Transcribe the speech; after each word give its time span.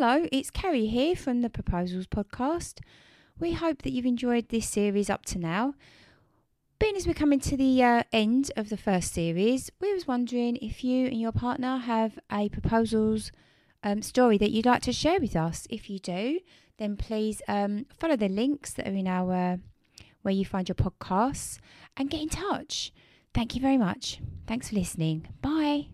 Hello, 0.00 0.28
it's 0.30 0.48
Carrie 0.48 0.86
here 0.86 1.16
from 1.16 1.40
the 1.40 1.50
Proposals 1.50 2.06
Podcast. 2.06 2.78
We 3.40 3.54
hope 3.54 3.82
that 3.82 3.90
you've 3.90 4.06
enjoyed 4.06 4.48
this 4.48 4.68
series 4.68 5.10
up 5.10 5.24
to 5.26 5.40
now. 5.40 5.74
Being 6.78 6.94
as 6.94 7.04
we're 7.04 7.14
coming 7.14 7.40
to 7.40 7.56
the 7.56 7.82
uh, 7.82 8.04
end 8.12 8.52
of 8.56 8.68
the 8.68 8.76
first 8.76 9.12
series, 9.12 9.72
we 9.80 9.92
was 9.92 10.06
wondering 10.06 10.56
if 10.62 10.84
you 10.84 11.06
and 11.06 11.20
your 11.20 11.32
partner 11.32 11.78
have 11.78 12.16
a 12.30 12.48
proposals 12.48 13.32
um, 13.82 14.00
story 14.00 14.38
that 14.38 14.52
you'd 14.52 14.66
like 14.66 14.82
to 14.82 14.92
share 14.92 15.18
with 15.18 15.34
us. 15.34 15.66
If 15.68 15.90
you 15.90 15.98
do, 15.98 16.38
then 16.76 16.96
please 16.96 17.42
um, 17.48 17.84
follow 17.98 18.14
the 18.14 18.28
links 18.28 18.72
that 18.74 18.86
are 18.86 18.94
in 18.94 19.08
our 19.08 19.34
uh, 19.34 19.56
where 20.22 20.32
you 20.32 20.44
find 20.44 20.68
your 20.68 20.76
podcasts 20.76 21.58
and 21.96 22.08
get 22.08 22.22
in 22.22 22.28
touch. 22.28 22.92
Thank 23.34 23.56
you 23.56 23.60
very 23.60 23.78
much. 23.78 24.20
Thanks 24.46 24.68
for 24.68 24.76
listening. 24.76 25.26
Bye. 25.42 25.88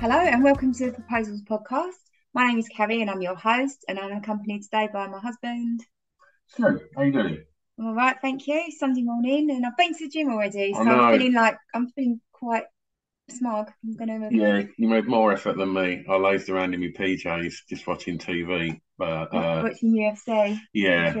Hello 0.00 0.16
and 0.16 0.42
welcome 0.42 0.72
to 0.72 0.86
the 0.86 0.92
Proposals 0.92 1.42
Podcast. 1.42 2.00
My 2.32 2.46
name 2.46 2.58
is 2.58 2.66
Carrie 2.68 3.02
and 3.02 3.10
I'm 3.10 3.20
your 3.20 3.34
host, 3.34 3.84
and 3.86 3.98
I'm 3.98 4.12
accompanied 4.12 4.62
today 4.62 4.88
by 4.90 5.06
my 5.08 5.18
husband. 5.18 5.84
So, 6.46 6.62
how 6.62 7.02
are 7.02 7.04
you 7.04 7.12
doing? 7.12 7.44
I'm 7.78 7.88
all 7.88 7.94
right, 7.94 8.16
thank 8.22 8.46
you. 8.46 8.64
Sunday 8.78 9.02
morning, 9.02 9.50
and 9.50 9.66
I've 9.66 9.76
been 9.76 9.92
to 9.92 10.06
the 10.06 10.08
gym 10.08 10.30
already, 10.30 10.72
so. 10.72 10.80
I'm 10.80 11.18
feeling 11.18 11.34
like 11.34 11.58
I'm 11.74 11.90
feeling 11.90 12.18
quite 12.32 12.64
smug. 13.28 13.72
I'm 13.84 13.94
gonna. 13.94 14.30
Yeah, 14.30 14.62
you 14.78 14.88
made 14.88 15.06
more 15.06 15.34
effort 15.34 15.58
than 15.58 15.74
me. 15.74 16.02
I 16.08 16.16
lazed 16.16 16.48
around 16.48 16.72
in 16.72 16.80
my 16.80 16.92
PJs 16.98 17.52
just 17.68 17.86
watching 17.86 18.16
TV. 18.16 18.80
But 18.96 19.34
uh, 19.34 19.60
watching 19.64 19.92
UFC. 19.92 20.58
yeah, 20.72 21.14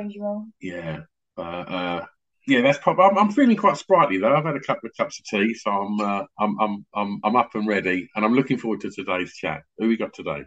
yeah, 0.58 1.00
but 1.36 1.42
uh, 1.42 2.06
yeah, 2.50 2.62
that's 2.62 2.78
probably. 2.78 3.04
I'm, 3.04 3.16
I'm 3.16 3.30
feeling 3.30 3.56
quite 3.56 3.76
sprightly 3.76 4.18
though. 4.18 4.34
I've 4.34 4.44
had 4.44 4.56
a 4.56 4.60
couple 4.60 4.88
of 4.88 4.96
cups 4.96 5.20
of 5.20 5.24
tea, 5.26 5.54
so 5.54 5.70
I'm 5.70 6.00
uh, 6.00 6.24
I'm 6.38 6.58
I'm 6.60 6.86
I'm 6.92 7.20
I'm 7.22 7.36
up 7.36 7.54
and 7.54 7.66
ready, 7.66 8.10
and 8.16 8.24
I'm 8.24 8.34
looking 8.34 8.58
forward 8.58 8.80
to 8.80 8.90
today's 8.90 9.32
chat. 9.34 9.62
Who 9.78 9.86
we 9.86 9.96
got 9.96 10.12
today? 10.12 10.42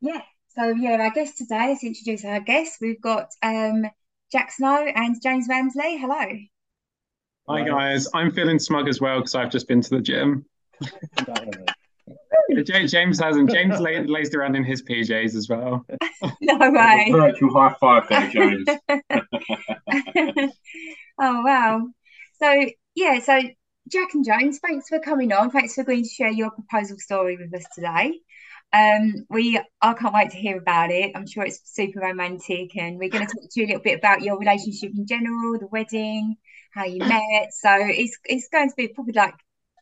Yeah. 0.00 0.22
So 0.50 0.68
yeah, 0.68 1.00
our 1.00 1.10
guest 1.10 1.36
today. 1.38 1.68
Let's 1.68 1.82
introduce 1.82 2.24
our 2.24 2.38
guest. 2.38 2.78
We've 2.80 3.00
got 3.00 3.28
um 3.42 3.86
Jack 4.30 4.52
Snow 4.52 4.86
and 4.86 5.16
James 5.20 5.48
Ramsley. 5.48 6.00
Hello. 6.00 6.38
Hi 7.48 7.64
guys, 7.64 8.06
I'm 8.14 8.30
feeling 8.30 8.60
smug 8.60 8.86
as 8.88 9.00
well 9.00 9.18
because 9.18 9.34
I've 9.34 9.50
just 9.50 9.66
been 9.66 9.80
to 9.80 9.90
the 9.90 10.00
gym. 10.00 10.44
Ja- 12.48 12.86
James 12.86 13.20
hasn't. 13.20 13.50
James 13.50 13.80
lays, 13.80 14.08
lazed 14.08 14.34
around 14.34 14.56
in 14.56 14.64
his 14.64 14.82
PJs 14.82 15.34
as 15.34 15.48
well. 15.48 15.86
No 16.42 16.70
way. 16.70 17.08
Virtual 17.12 17.52
high 17.52 17.74
five 17.80 18.08
there, 18.08 18.28
James. 18.30 18.66
oh 21.20 21.42
wow. 21.42 21.86
So 22.38 22.66
yeah, 22.94 23.20
so 23.20 23.40
Jack 23.88 24.14
and 24.14 24.24
James, 24.24 24.58
thanks 24.58 24.88
for 24.88 25.00
coming 25.00 25.32
on. 25.32 25.50
Thanks 25.50 25.74
for 25.74 25.84
going 25.84 26.02
to 26.02 26.08
share 26.08 26.30
your 26.30 26.50
proposal 26.50 26.98
story 26.98 27.36
with 27.36 27.54
us 27.54 27.66
today. 27.74 28.12
Um, 28.72 29.26
we 29.28 29.60
I 29.80 29.94
can't 29.94 30.14
wait 30.14 30.30
to 30.30 30.36
hear 30.36 30.56
about 30.58 30.90
it. 30.90 31.12
I'm 31.14 31.26
sure 31.26 31.44
it's 31.44 31.60
super 31.64 32.00
romantic, 32.00 32.76
and 32.76 32.98
we're 32.98 33.08
going 33.10 33.26
to 33.26 33.32
talk 33.32 33.50
to 33.50 33.60
you 33.60 33.66
a 33.66 33.68
little 33.68 33.82
bit 33.82 33.98
about 33.98 34.22
your 34.22 34.38
relationship 34.38 34.92
in 34.96 35.06
general, 35.06 35.58
the 35.58 35.66
wedding, 35.66 36.36
how 36.72 36.84
you 36.84 36.98
met. 37.06 37.52
So 37.52 37.70
it's 37.80 38.18
it's 38.24 38.48
going 38.48 38.68
to 38.68 38.74
be 38.76 38.88
probably 38.88 39.14
like 39.14 39.34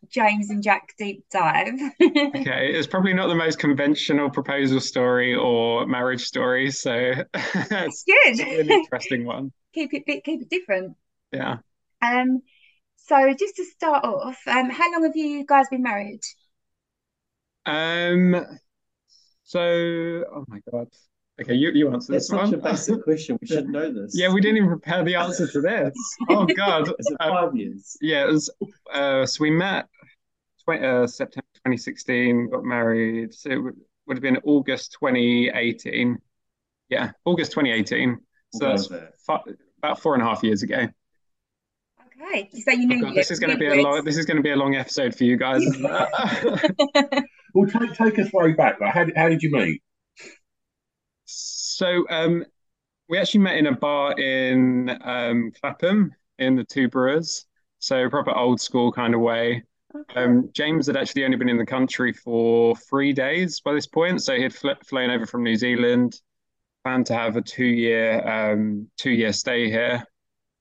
James 0.08 0.50
and 0.50 0.62
Jack 0.62 0.94
deep 0.98 1.24
dive. 1.30 1.74
Okay, 2.00 2.72
it's 2.72 2.86
probably 2.86 3.14
not 3.14 3.28
the 3.28 3.34
most 3.34 3.58
conventional 3.58 4.30
proposal 4.30 4.80
story 4.80 5.34
or 5.34 5.86
marriage 5.86 6.22
story, 6.22 6.70
so 6.70 7.12
it's 7.34 8.04
Good. 8.04 8.40
an 8.40 8.70
interesting 8.70 9.24
one. 9.24 9.52
keep 9.74 9.94
it 9.94 10.06
bit 10.06 10.24
keep 10.24 10.42
it 10.42 10.50
different. 10.50 10.96
Yeah. 11.32 11.58
Um, 12.02 12.42
so 12.96 13.34
just 13.38 13.56
to 13.56 13.64
start 13.64 14.04
off, 14.04 14.38
um, 14.46 14.70
how 14.70 14.92
long 14.92 15.04
have 15.04 15.16
you 15.16 15.44
guys 15.46 15.66
been 15.70 15.82
married? 15.82 16.20
Um. 17.66 18.46
So, 19.44 19.60
oh 19.60 20.44
my 20.48 20.60
God. 20.70 20.88
Okay, 21.40 21.54
you 21.54 21.70
you 21.72 21.92
answer 21.92 22.12
That's 22.12 22.28
this 22.28 22.38
such 22.38 22.52
a 22.52 22.56
basic 22.56 23.04
question. 23.04 23.38
We 23.40 23.46
should 23.46 23.68
know 23.68 23.92
this. 23.92 24.12
Yeah, 24.14 24.32
we 24.32 24.40
didn't 24.40 24.56
even 24.56 24.68
prepare 24.70 25.04
the 25.04 25.14
answer 25.14 25.46
to 25.46 25.60
this. 25.60 25.94
Oh 26.28 26.46
God. 26.46 26.88
Is 26.98 27.06
it 27.10 27.16
Um, 27.20 27.30
five 27.30 27.56
years? 27.56 27.96
Yeah, 28.00 28.24
it 28.24 28.32
was. 28.32 28.50
Uh, 28.92 29.24
so 29.24 29.42
we 29.42 29.50
met 29.50 29.86
20, 30.64 30.84
uh, 30.84 31.06
September 31.06 31.46
2016, 31.64 32.50
got 32.50 32.64
married. 32.64 33.34
So 33.34 33.50
it 33.50 33.56
would, 33.56 33.76
would 34.06 34.16
have 34.16 34.22
been 34.22 34.38
August 34.44 34.96
2018. 35.00 36.18
Yeah, 36.88 37.12
August 37.24 37.52
2018. 37.52 38.18
So 38.54 38.66
We'll 38.66 38.76
that's 38.76 38.90
with 38.90 39.56
about 39.78 40.00
four 40.00 40.14
and 40.14 40.22
a 40.22 40.26
half 40.26 40.42
years 40.42 40.62
ago. 40.64 40.88
Okay, 42.20 42.50
so 42.52 42.72
you 42.72 42.88
Oh 42.90 43.00
God, 43.00 43.14
this 43.14 43.30
is 43.30 43.38
going 43.38 43.52
to 43.52 43.58
be 43.58 43.66
a 43.66 43.80
long. 43.80 44.04
This 44.04 44.16
is 44.16 44.26
going 44.26 44.38
to 44.38 44.42
be 44.42 44.50
a 44.50 44.56
long 44.56 44.74
episode 44.74 45.14
for 45.14 45.22
you 45.24 45.36
guys. 45.36 45.62
Well, 47.54 47.68
take 47.68 47.94
take 47.94 48.18
us 48.18 48.32
way 48.32 48.52
back. 48.52 48.80
Like, 48.80 48.92
how 48.92 49.06
how 49.16 49.28
did 49.28 49.42
you 49.42 49.50
meet? 49.50 49.82
So 51.78 52.04
um, 52.10 52.44
we 53.08 53.18
actually 53.18 53.38
met 53.38 53.56
in 53.56 53.68
a 53.68 53.72
bar 53.72 54.18
in 54.18 54.90
um, 55.04 55.52
Clapham 55.60 56.12
in 56.40 56.56
the 56.56 56.64
Two 56.64 56.88
Brewers. 56.88 57.46
So 57.78 58.10
proper 58.10 58.36
old 58.36 58.60
school 58.60 58.90
kind 58.90 59.14
of 59.14 59.20
way. 59.20 59.62
Okay. 59.94 60.24
Um, 60.24 60.50
James 60.52 60.88
had 60.88 60.96
actually 60.96 61.24
only 61.24 61.36
been 61.36 61.48
in 61.48 61.56
the 61.56 61.64
country 61.64 62.12
for 62.12 62.74
three 62.74 63.12
days 63.12 63.60
by 63.60 63.74
this 63.74 63.86
point, 63.86 64.20
so 64.22 64.34
he'd 64.34 64.52
fl 64.52 64.70
flown 64.84 65.10
over 65.10 65.24
from 65.24 65.44
New 65.44 65.54
Zealand, 65.54 66.20
planned 66.82 67.06
to 67.06 67.14
have 67.14 67.36
a 67.36 67.42
two-year 67.42 68.26
um, 68.28 68.90
two-year 68.96 69.32
stay 69.32 69.70
here, 69.70 70.02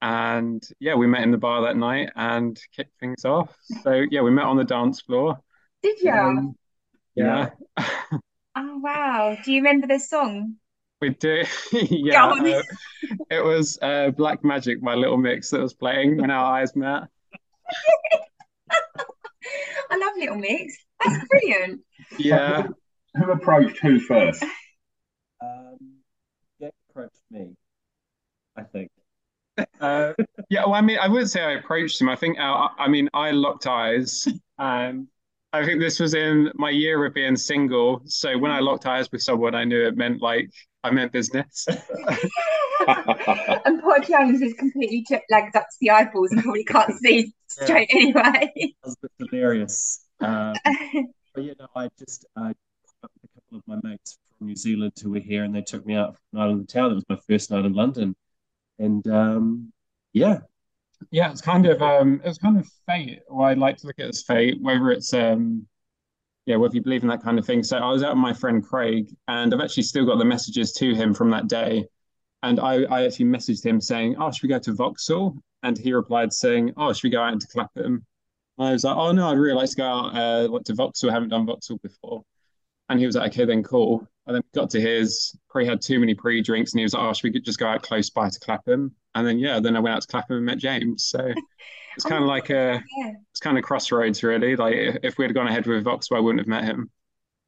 and 0.03 0.63
yeah, 0.79 0.93
we 0.93 1.07
met 1.07 1.23
in 1.23 1.31
the 1.31 1.37
bar 1.39 1.63
that 1.63 1.77
night 1.77 2.11
and 2.15 2.61
kicked 2.75 2.97
things 2.99 3.25
off. 3.25 3.57
So 3.81 4.05
yeah, 4.11 4.21
we 4.21 4.29
met 4.29 4.45
on 4.45 4.55
the 4.55 4.63
dance 4.63 5.01
floor. 5.01 5.39
Did 5.81 5.99
you? 5.99 6.11
Um, 6.11 6.55
yeah, 7.15 7.49
Oh 8.55 8.77
wow. 8.77 9.35
Do 9.43 9.51
you 9.51 9.61
remember 9.61 9.87
the 9.87 9.99
song? 9.99 10.57
We 11.01 11.09
do. 11.09 11.43
Yeah, 11.71 12.27
uh, 12.27 12.61
it 13.29 13.43
was 13.43 13.77
uh, 13.81 14.11
Black 14.11 14.43
Magic 14.43 14.81
by 14.81 14.95
Little 14.95 15.17
Mix 15.17 15.49
that 15.51 15.61
was 15.61 15.73
playing 15.73 16.17
when 16.17 16.31
our 16.31 16.59
eyes 16.59 16.75
met. 16.75 17.03
I 19.89 19.97
love 19.97 20.13
Little 20.17 20.37
Mix. 20.37 20.77
That's 21.03 21.27
brilliant. 21.27 21.81
Yeah. 22.17 22.67
Who 23.15 23.31
approached 23.31 23.79
who 23.79 23.99
first? 23.99 24.43
Um, 25.41 25.77
Jack 26.59 26.73
approached 26.89 27.21
me, 27.31 27.55
I 28.55 28.63
think. 28.63 28.91
Uh, 29.79 30.13
yeah, 30.49 30.65
well, 30.65 30.75
I 30.75 30.81
mean, 30.81 30.97
I 30.99 31.07
wouldn't 31.07 31.31
say 31.31 31.41
I 31.41 31.53
approached 31.53 31.99
him. 32.01 32.09
I 32.09 32.15
think, 32.15 32.37
uh, 32.39 32.67
I 32.77 32.87
mean, 32.87 33.09
I 33.13 33.31
locked 33.31 33.65
eyes, 33.65 34.27
and 34.59 35.07
I 35.53 35.65
think 35.65 35.79
this 35.79 35.99
was 35.99 36.13
in 36.13 36.51
my 36.55 36.69
year 36.69 37.03
of 37.05 37.13
being 37.13 37.35
single. 37.35 38.01
So 38.05 38.37
when 38.37 38.51
I 38.51 38.59
locked 38.59 38.85
eyes 38.85 39.11
with 39.11 39.21
someone, 39.23 39.55
I 39.55 39.63
knew 39.63 39.87
it 39.87 39.97
meant 39.97 40.21
like 40.21 40.51
I 40.87 40.91
meant 40.91 41.11
business. 41.11 41.67
and 42.87 43.81
poor 43.81 43.99
James 43.99 44.41
is 44.41 44.53
completely 44.53 45.05
jet 45.07 45.23
lagged 45.29 45.55
up 45.55 45.63
to 45.63 45.75
the 45.81 45.89
eyeballs 45.89 46.31
and 46.31 46.41
probably 46.43 46.63
can't 46.63 46.93
see 47.03 47.33
straight 47.47 47.89
anyway. 47.91 48.51
That 48.53 48.73
was 48.83 48.97
hilarious. 49.19 50.05
Um, 50.19 50.55
but 51.33 51.43
yeah, 51.43 51.53
no, 51.59 51.67
I 51.75 51.89
just 51.99 52.25
uh, 52.35 52.41
caught 52.41 52.55
up 53.03 53.11
with 53.21 53.31
a 53.31 53.41
couple 53.41 53.57
of 53.59 53.67
my 53.67 53.89
mates 53.89 54.17
from 54.37 54.47
New 54.47 54.55
Zealand 54.55 54.93
who 55.01 55.11
were 55.11 55.19
here, 55.19 55.43
and 55.43 55.53
they 55.55 55.61
took 55.61 55.85
me 55.85 55.95
out 55.95 56.15
for 56.15 56.21
a 56.33 56.39
night 56.39 56.51
in 56.51 56.59
the 56.59 56.65
town. 56.65 56.91
It 56.91 56.95
was 56.95 57.05
my 57.09 57.17
first 57.27 57.51
night 57.51 57.65
in 57.65 57.73
London, 57.73 58.15
and 58.79 59.07
um, 59.07 59.73
yeah, 60.13 60.39
Yeah, 61.11 61.31
it's 61.31 61.41
kind 61.41 61.65
of 61.65 61.81
um, 61.81 62.21
it 62.23 62.27
was 62.27 62.37
kind 62.37 62.57
of 62.57 62.67
fate, 62.87 63.19
or 63.27 63.45
I 63.45 63.53
like 63.53 63.77
to 63.77 63.87
look 63.87 63.99
at 63.99 64.05
it 64.05 64.09
as 64.09 64.23
fate, 64.23 64.61
whether 64.61 64.91
it's 64.91 65.13
um, 65.13 65.67
yeah, 66.47 66.55
whether 66.55 66.73
you 66.73 66.81
believe 66.81 67.03
in 67.03 67.09
that 67.09 67.21
kind 67.21 67.37
of 67.37 67.45
thing. 67.45 67.61
So 67.61 67.77
I 67.77 67.91
was 67.91 68.01
out 68.03 68.15
with 68.15 68.21
my 68.21 68.31
friend 68.31 68.65
Craig, 68.65 69.13
and 69.27 69.53
I've 69.53 69.59
actually 69.59 69.83
still 69.83 70.05
got 70.05 70.17
the 70.17 70.25
messages 70.25 70.71
to 70.73 70.95
him 70.95 71.13
from 71.13 71.29
that 71.31 71.47
day. 71.47 71.85
And 72.41 72.59
I, 72.61 72.83
I 72.85 73.05
actually 73.05 73.25
messaged 73.25 73.65
him 73.65 73.81
saying, 73.81 74.15
"Oh, 74.17 74.31
should 74.31 74.43
we 74.43 74.49
go 74.49 74.59
to 74.59 74.73
Vauxhall?" 74.73 75.35
And 75.63 75.77
he 75.77 75.91
replied 75.91 76.31
saying, 76.31 76.71
"Oh, 76.77 76.93
should 76.93 77.03
we 77.03 77.09
go 77.09 77.21
out 77.21 77.33
into 77.33 77.47
Clapham?" 77.47 78.05
And 78.57 78.67
I 78.69 78.71
was 78.71 78.85
like, 78.85 78.95
"Oh 78.95 79.11
no, 79.11 79.27
I'd 79.27 79.37
really 79.37 79.55
like 79.55 79.69
to 79.71 79.75
go 79.75 79.85
out 79.85 80.15
uh, 80.15 80.59
to 80.65 80.73
Vauxhall. 80.73 81.09
I 81.09 81.13
haven't 81.13 81.29
done 81.29 81.45
Vauxhall 81.45 81.79
before." 81.83 82.23
And 82.87 82.97
he 82.97 83.05
was 83.05 83.17
like, 83.17 83.33
"Okay, 83.33 83.43
then 83.43 83.61
cool." 83.61 84.07
And 84.25 84.35
then 84.35 84.41
we 84.53 84.59
got 84.61 84.69
to 84.69 84.79
his. 84.79 85.37
Craig 85.49 85.67
had 85.67 85.81
too 85.81 85.99
many 85.99 86.13
pre-drinks, 86.13 86.71
and 86.71 86.79
he 86.79 86.83
was 86.83 86.93
like, 86.93 87.03
"Oh, 87.03 87.11
should 87.13 87.33
we 87.33 87.41
just 87.41 87.59
go 87.59 87.67
out 87.67 87.83
close 87.83 88.09
by 88.09 88.29
to 88.29 88.39
Clapham?" 88.39 88.95
And 89.15 89.27
then 89.27 89.37
yeah, 89.37 89.59
then 89.59 89.75
I 89.75 89.81
went 89.81 89.95
out 89.97 90.01
to 90.03 90.07
Clapham 90.07 90.37
and 90.37 90.45
met 90.45 90.59
James. 90.59 91.03
So 91.03 91.33
it's 91.97 92.05
kind 92.05 92.23
of 92.23 92.27
like 92.29 92.49
a 92.51 92.83
Yeah. 92.97 93.11
it's 93.31 93.39
kind 93.39 93.57
of 93.57 93.63
crossroads 93.63 94.21
really. 94.23 94.55
Like 94.55 94.75
if, 94.75 94.97
if 95.03 95.17
we 95.17 95.25
had 95.25 95.33
gone 95.33 95.47
ahead 95.47 95.65
with 95.65 95.83
Vauxhall, 95.83 96.17
I 96.17 96.21
wouldn't 96.21 96.39
have 96.39 96.47
met 96.47 96.63
him. 96.63 96.89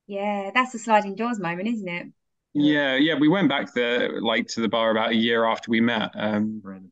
Yeah, 0.07 0.49
that's 0.53 0.73
a 0.73 0.79
sliding 0.79 1.15
doors 1.15 1.39
moment, 1.39 1.67
isn't 1.67 1.87
it? 1.87 2.07
Yeah, 2.53 2.95
yeah, 2.95 3.13
we 3.13 3.27
went 3.27 3.47
back 3.47 3.73
there 3.75 4.19
like 4.21 4.47
to 4.49 4.61
the 4.61 4.67
bar 4.67 4.89
about 4.89 5.11
a 5.11 5.15
year 5.15 5.45
after 5.45 5.69
we 5.69 5.81
met. 5.81 6.09
Um, 6.15 6.59
Brandon. 6.61 6.91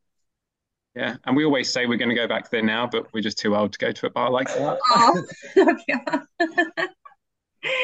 yeah, 0.96 1.16
and 1.26 1.36
we 1.36 1.44
always 1.44 1.74
say 1.74 1.88
we're 1.88 1.98
going 1.98 2.10
to 2.10 2.16
go 2.16 2.28
back 2.28 2.52
there 2.52 2.62
now, 2.62 2.86
but 2.86 3.12
we're 3.12 3.22
just 3.24 3.40
too 3.40 3.56
old 3.56 3.74
to 3.74 3.80
go 3.80 3.92
to 3.92 4.06
a 4.06 4.10
bar 4.12 4.30
like 4.30 4.48
that. 4.54 4.78
Oh, 4.96 5.24
okay. 5.58 6.88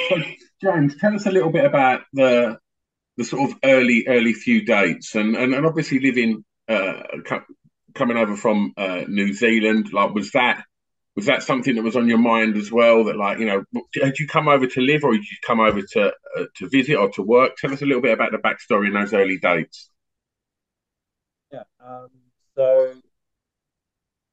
So, 0.09 0.17
James, 0.61 0.95
tell 0.97 1.15
us 1.15 1.25
a 1.25 1.31
little 1.31 1.49
bit 1.49 1.65
about 1.65 2.01
the 2.13 2.57
the 3.17 3.23
sort 3.23 3.49
of 3.51 3.57
early 3.63 4.05
early 4.07 4.33
few 4.33 4.63
dates, 4.65 5.15
and 5.15 5.35
and, 5.35 5.53
and 5.53 5.65
obviously 5.65 5.99
living 5.99 6.45
uh, 6.67 7.01
coming 7.93 8.17
over 8.17 8.35
from 8.35 8.73
uh, 8.77 9.03
New 9.07 9.33
Zealand. 9.33 9.91
Like, 9.93 10.13
was 10.13 10.31
that 10.31 10.63
was 11.15 11.27
that 11.27 11.43
something 11.43 11.75
that 11.75 11.83
was 11.83 11.95
on 11.95 12.07
your 12.07 12.17
mind 12.17 12.57
as 12.57 12.71
well? 12.71 13.03
That 13.03 13.17
like 13.17 13.39
you 13.39 13.45
know, 13.45 13.63
had 14.01 14.17
you 14.17 14.27
come 14.27 14.47
over 14.47 14.67
to 14.67 14.81
live, 14.81 15.03
or 15.03 15.13
did 15.13 15.29
you 15.29 15.37
come 15.45 15.59
over 15.59 15.81
to 15.81 16.13
uh, 16.37 16.45
to 16.55 16.69
visit 16.69 16.95
or 16.95 17.09
to 17.11 17.21
work? 17.21 17.55
Tell 17.57 17.71
us 17.71 17.81
a 17.81 17.85
little 17.85 18.01
bit 18.01 18.13
about 18.13 18.31
the 18.31 18.37
backstory 18.37 18.87
in 18.87 18.93
those 18.93 19.13
early 19.13 19.37
dates. 19.37 19.89
Yeah. 21.51 21.63
Um, 21.83 22.09
so 22.55 22.93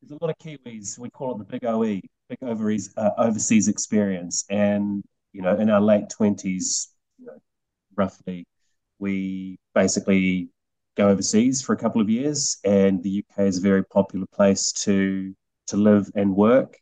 there's 0.00 0.10
a 0.10 0.24
lot 0.24 0.30
of 0.30 0.38
Kiwis. 0.38 0.98
We 0.98 1.10
call 1.10 1.34
it 1.34 1.38
the 1.38 1.44
big 1.44 1.64
OE, 1.64 2.00
big 2.28 2.38
overseas 2.42 2.94
uh, 2.96 3.10
overseas 3.18 3.68
experience, 3.68 4.44
and 4.48 5.04
you 5.32 5.42
know, 5.42 5.56
in 5.56 5.68
our 5.68 5.80
late 5.82 6.08
twenties, 6.08 6.88
you 7.18 7.26
know, 7.26 7.38
roughly, 7.94 8.46
we 8.98 9.58
basically 9.74 10.48
go 10.96 11.08
overseas 11.08 11.62
for 11.62 11.72
a 11.72 11.76
couple 11.76 12.00
of 12.00 12.10
years, 12.10 12.58
and 12.64 13.02
the 13.02 13.10
UK 13.10 13.46
is 13.46 13.58
a 13.58 13.62
very 13.62 13.84
popular 13.84 14.26
place 14.26 14.72
to 14.72 15.34
to 15.68 15.76
live 15.76 16.10
and 16.14 16.34
work. 16.34 16.76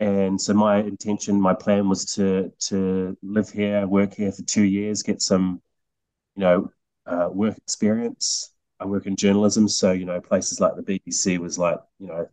And 0.00 0.40
so 0.40 0.54
my 0.54 0.78
intention, 0.78 1.40
my 1.40 1.54
plan 1.54 1.88
was 1.88 2.04
to 2.14 2.52
to 2.68 3.16
live 3.22 3.50
here, 3.50 3.86
work 3.86 4.14
here 4.14 4.32
for 4.32 4.42
two 4.42 4.64
years, 4.64 5.02
get 5.02 5.22
some, 5.22 5.62
you 6.36 6.40
know, 6.42 6.70
uh, 7.06 7.28
work 7.32 7.56
experience. 7.58 8.52
I 8.80 8.86
work 8.86 9.06
in 9.06 9.16
journalism, 9.16 9.68
so 9.68 9.92
you 9.92 10.04
know, 10.04 10.20
places 10.20 10.60
like 10.60 10.74
the 10.76 10.82
BBC 10.82 11.38
was 11.38 11.58
like, 11.58 11.78
you 11.98 12.08
know, 12.08 12.28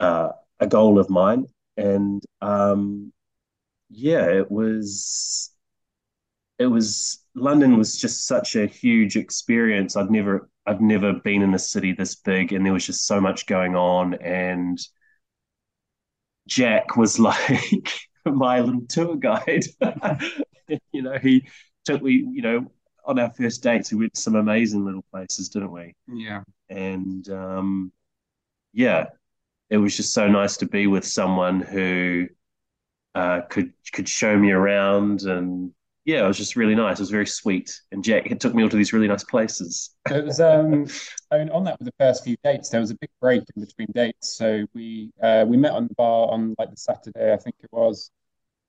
uh, 0.00 0.30
a 0.60 0.66
goal 0.66 0.98
of 0.98 1.10
mine. 1.10 1.46
And 1.76 2.22
um, 2.40 3.12
yeah, 3.90 4.26
it 4.26 4.50
was 4.50 5.50
it 6.58 6.66
was 6.66 7.24
London 7.34 7.78
was 7.78 7.96
just 7.96 8.26
such 8.26 8.56
a 8.56 8.66
huge 8.66 9.16
experience. 9.16 9.96
I've 9.96 10.10
never 10.10 10.48
I've 10.66 10.80
never 10.80 11.14
been 11.14 11.42
in 11.42 11.54
a 11.54 11.58
city 11.58 11.92
this 11.92 12.16
big, 12.16 12.52
and 12.52 12.64
there 12.64 12.72
was 12.72 12.86
just 12.86 13.06
so 13.06 13.20
much 13.20 13.46
going 13.46 13.76
on. 13.76 14.14
And 14.14 14.78
Jack 16.46 16.96
was 16.96 17.18
like 17.18 17.92
my 18.24 18.60
little 18.60 18.86
tour 18.88 19.16
guide. 19.16 19.64
you 20.92 21.02
know, 21.02 21.18
he 21.18 21.48
took 21.84 22.02
me. 22.02 22.12
You 22.32 22.42
know, 22.42 22.72
on 23.04 23.18
our 23.18 23.30
first 23.30 23.62
dates, 23.62 23.92
we 23.92 23.98
went 24.00 24.14
to 24.14 24.20
some 24.20 24.34
amazing 24.34 24.84
little 24.84 25.04
places, 25.12 25.48
didn't 25.48 25.72
we? 25.72 25.94
Yeah. 26.08 26.42
And 26.68 27.28
um, 27.30 27.92
yeah, 28.72 29.06
it 29.70 29.78
was 29.78 29.96
just 29.96 30.12
so 30.12 30.26
nice 30.26 30.56
to 30.58 30.66
be 30.66 30.88
with 30.88 31.06
someone 31.06 31.60
who 31.60 32.26
uh, 33.14 33.42
could 33.48 33.72
could 33.92 34.08
show 34.08 34.36
me 34.36 34.50
around 34.50 35.22
and 35.22 35.72
yeah, 36.08 36.24
it 36.24 36.26
was 36.26 36.38
just 36.38 36.56
really 36.56 36.74
nice. 36.74 36.98
It 36.98 37.02
was 37.02 37.10
very 37.10 37.26
sweet, 37.26 37.82
and 37.92 38.02
Jack 38.02 38.30
it 38.30 38.40
took 38.40 38.54
me 38.54 38.62
all 38.62 38.70
to 38.70 38.76
these 38.76 38.94
really 38.94 39.08
nice 39.08 39.24
places. 39.24 39.90
It 40.10 40.24
was, 40.24 40.40
um, 40.40 40.86
I 41.30 41.36
mean, 41.36 41.50
on 41.50 41.64
that 41.64 41.78
with 41.78 41.84
the 41.84 41.92
first 41.98 42.24
few 42.24 42.34
dates, 42.42 42.70
there 42.70 42.80
was 42.80 42.90
a 42.90 42.94
big 42.94 43.10
break 43.20 43.42
in 43.54 43.62
between 43.62 43.88
dates. 43.92 44.34
So 44.34 44.64
we 44.72 45.10
uh, 45.22 45.44
we 45.46 45.58
met 45.58 45.72
on 45.72 45.86
the 45.86 45.94
bar 45.96 46.30
on 46.30 46.54
like 46.58 46.70
the 46.70 46.78
Saturday, 46.78 47.30
I 47.34 47.36
think 47.36 47.56
it 47.62 47.68
was, 47.72 48.10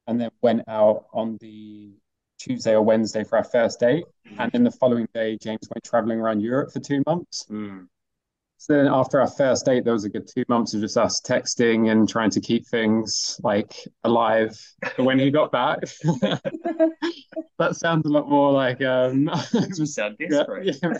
and 0.05 0.19
then 0.19 0.31
went 0.41 0.67
out 0.67 1.05
on 1.13 1.37
the 1.39 1.93
Tuesday 2.39 2.73
or 2.73 2.81
Wednesday 2.81 3.23
for 3.23 3.37
our 3.37 3.45
first 3.45 3.79
date, 3.79 4.03
and 4.37 4.51
then 4.51 4.65
the 4.65 4.71
following 4.71 5.07
day, 5.13 5.37
James 5.41 5.65
went 5.73 5.85
traveling 5.85 6.19
around 6.19 6.41
Europe 6.41 6.73
for 6.73 6.81
two 6.81 7.01
months. 7.07 7.45
Mm. 7.49 7.87
So 8.61 8.73
then 8.73 8.87
after 8.87 9.21
our 9.21 9.27
first 9.27 9.65
date, 9.65 9.85
there 9.85 9.93
was 9.93 10.03
a 10.03 10.09
good 10.09 10.27
two 10.27 10.43
months 10.49 10.73
of 10.73 10.81
just 10.81 10.97
us 10.97 11.21
texting 11.21 11.89
and 11.89 12.09
trying 12.09 12.29
to 12.31 12.41
keep 12.41 12.67
things 12.67 13.39
like 13.41 13.73
alive. 14.03 14.59
But 14.81 15.05
when 15.05 15.17
he 15.17 15.31
got 15.31 15.49
back, 15.49 15.79
that 17.57 17.75
sounds 17.75 18.05
a 18.05 18.09
lot 18.09 18.29
more 18.29 18.51
like 18.51 18.81
um 18.81 19.31
just 19.53 19.95
sound 19.95 20.17
desperate. 20.29 20.77
Yeah. 20.81 20.97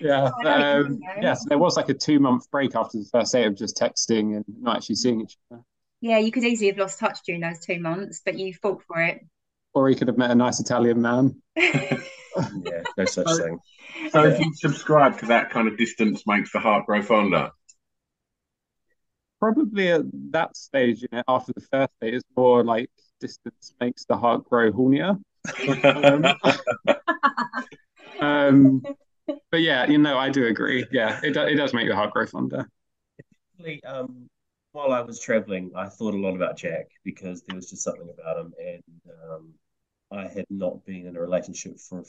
yeah. 0.00 0.30
Um, 0.46 1.00
yeah, 1.20 1.34
so 1.34 1.44
there 1.50 1.58
was 1.58 1.76
like 1.76 1.90
a 1.90 1.94
two 1.94 2.18
month 2.18 2.50
break 2.50 2.74
after 2.74 2.96
the 2.96 3.08
first 3.12 3.34
date 3.34 3.46
of 3.46 3.54
just 3.54 3.76
texting 3.76 4.36
and 4.36 4.46
not 4.58 4.78
actually 4.78 4.96
seeing 4.96 5.20
each 5.20 5.36
other. 5.50 5.60
Yeah, 6.00 6.16
you 6.16 6.32
could 6.32 6.44
easily 6.44 6.68
have 6.68 6.78
lost 6.78 6.98
touch 6.98 7.18
during 7.26 7.42
those 7.42 7.60
two 7.60 7.78
months, 7.78 8.22
but 8.24 8.38
you 8.38 8.54
fought 8.54 8.82
for 8.88 9.02
it. 9.02 9.20
Or 9.74 9.86
he 9.90 9.96
could 9.96 10.08
have 10.08 10.16
met 10.16 10.30
a 10.30 10.34
nice 10.34 10.60
Italian 10.60 11.02
man. 11.02 11.42
yeah, 11.56 11.98
no 12.96 13.04
such 13.04 13.26
thing. 13.36 13.58
So 14.12 14.24
if 14.24 14.38
you 14.38 14.52
subscribe 14.52 15.18
to 15.20 15.26
that 15.26 15.48
kind 15.48 15.66
of 15.68 15.78
distance 15.78 16.26
makes 16.26 16.52
the 16.52 16.58
heart 16.58 16.84
grow 16.84 17.00
fonder. 17.00 17.50
Probably 19.40 19.88
at 19.88 20.02
that 20.32 20.54
stage, 20.54 21.00
you 21.00 21.08
know, 21.10 21.22
after 21.26 21.54
the 21.54 21.62
first 21.62 21.92
date, 21.98 22.12
it's 22.14 22.24
more 22.36 22.62
like 22.62 22.90
distance 23.20 23.74
makes 23.80 24.04
the 24.04 24.18
heart 24.18 24.44
grow 24.44 24.70
hornier. 24.70 25.18
um, 25.94 26.24
um, 28.20 28.82
but 29.50 29.62
yeah, 29.62 29.86
you 29.86 29.96
know, 29.96 30.18
I 30.18 30.28
do 30.28 30.46
agree. 30.46 30.84
Yeah, 30.92 31.18
it, 31.22 31.32
do, 31.32 31.40
it 31.44 31.54
does 31.54 31.72
make 31.72 31.86
your 31.86 31.96
heart 31.96 32.12
grow 32.12 32.26
fonder. 32.26 32.68
Um, 33.86 34.28
while 34.72 34.92
I 34.92 35.00
was 35.00 35.20
traveling, 35.20 35.72
I 35.74 35.88
thought 35.88 36.12
a 36.12 36.18
lot 36.18 36.36
about 36.36 36.58
Jack 36.58 36.88
because 37.02 37.42
there 37.42 37.56
was 37.56 37.70
just 37.70 37.82
something 37.82 38.10
about 38.12 38.38
him, 38.38 38.52
and 38.62 38.82
um, 39.30 39.54
I 40.10 40.28
had 40.28 40.44
not 40.50 40.84
been 40.84 41.06
in 41.06 41.16
a 41.16 41.20
relationship 41.20 41.78
for 41.78 42.04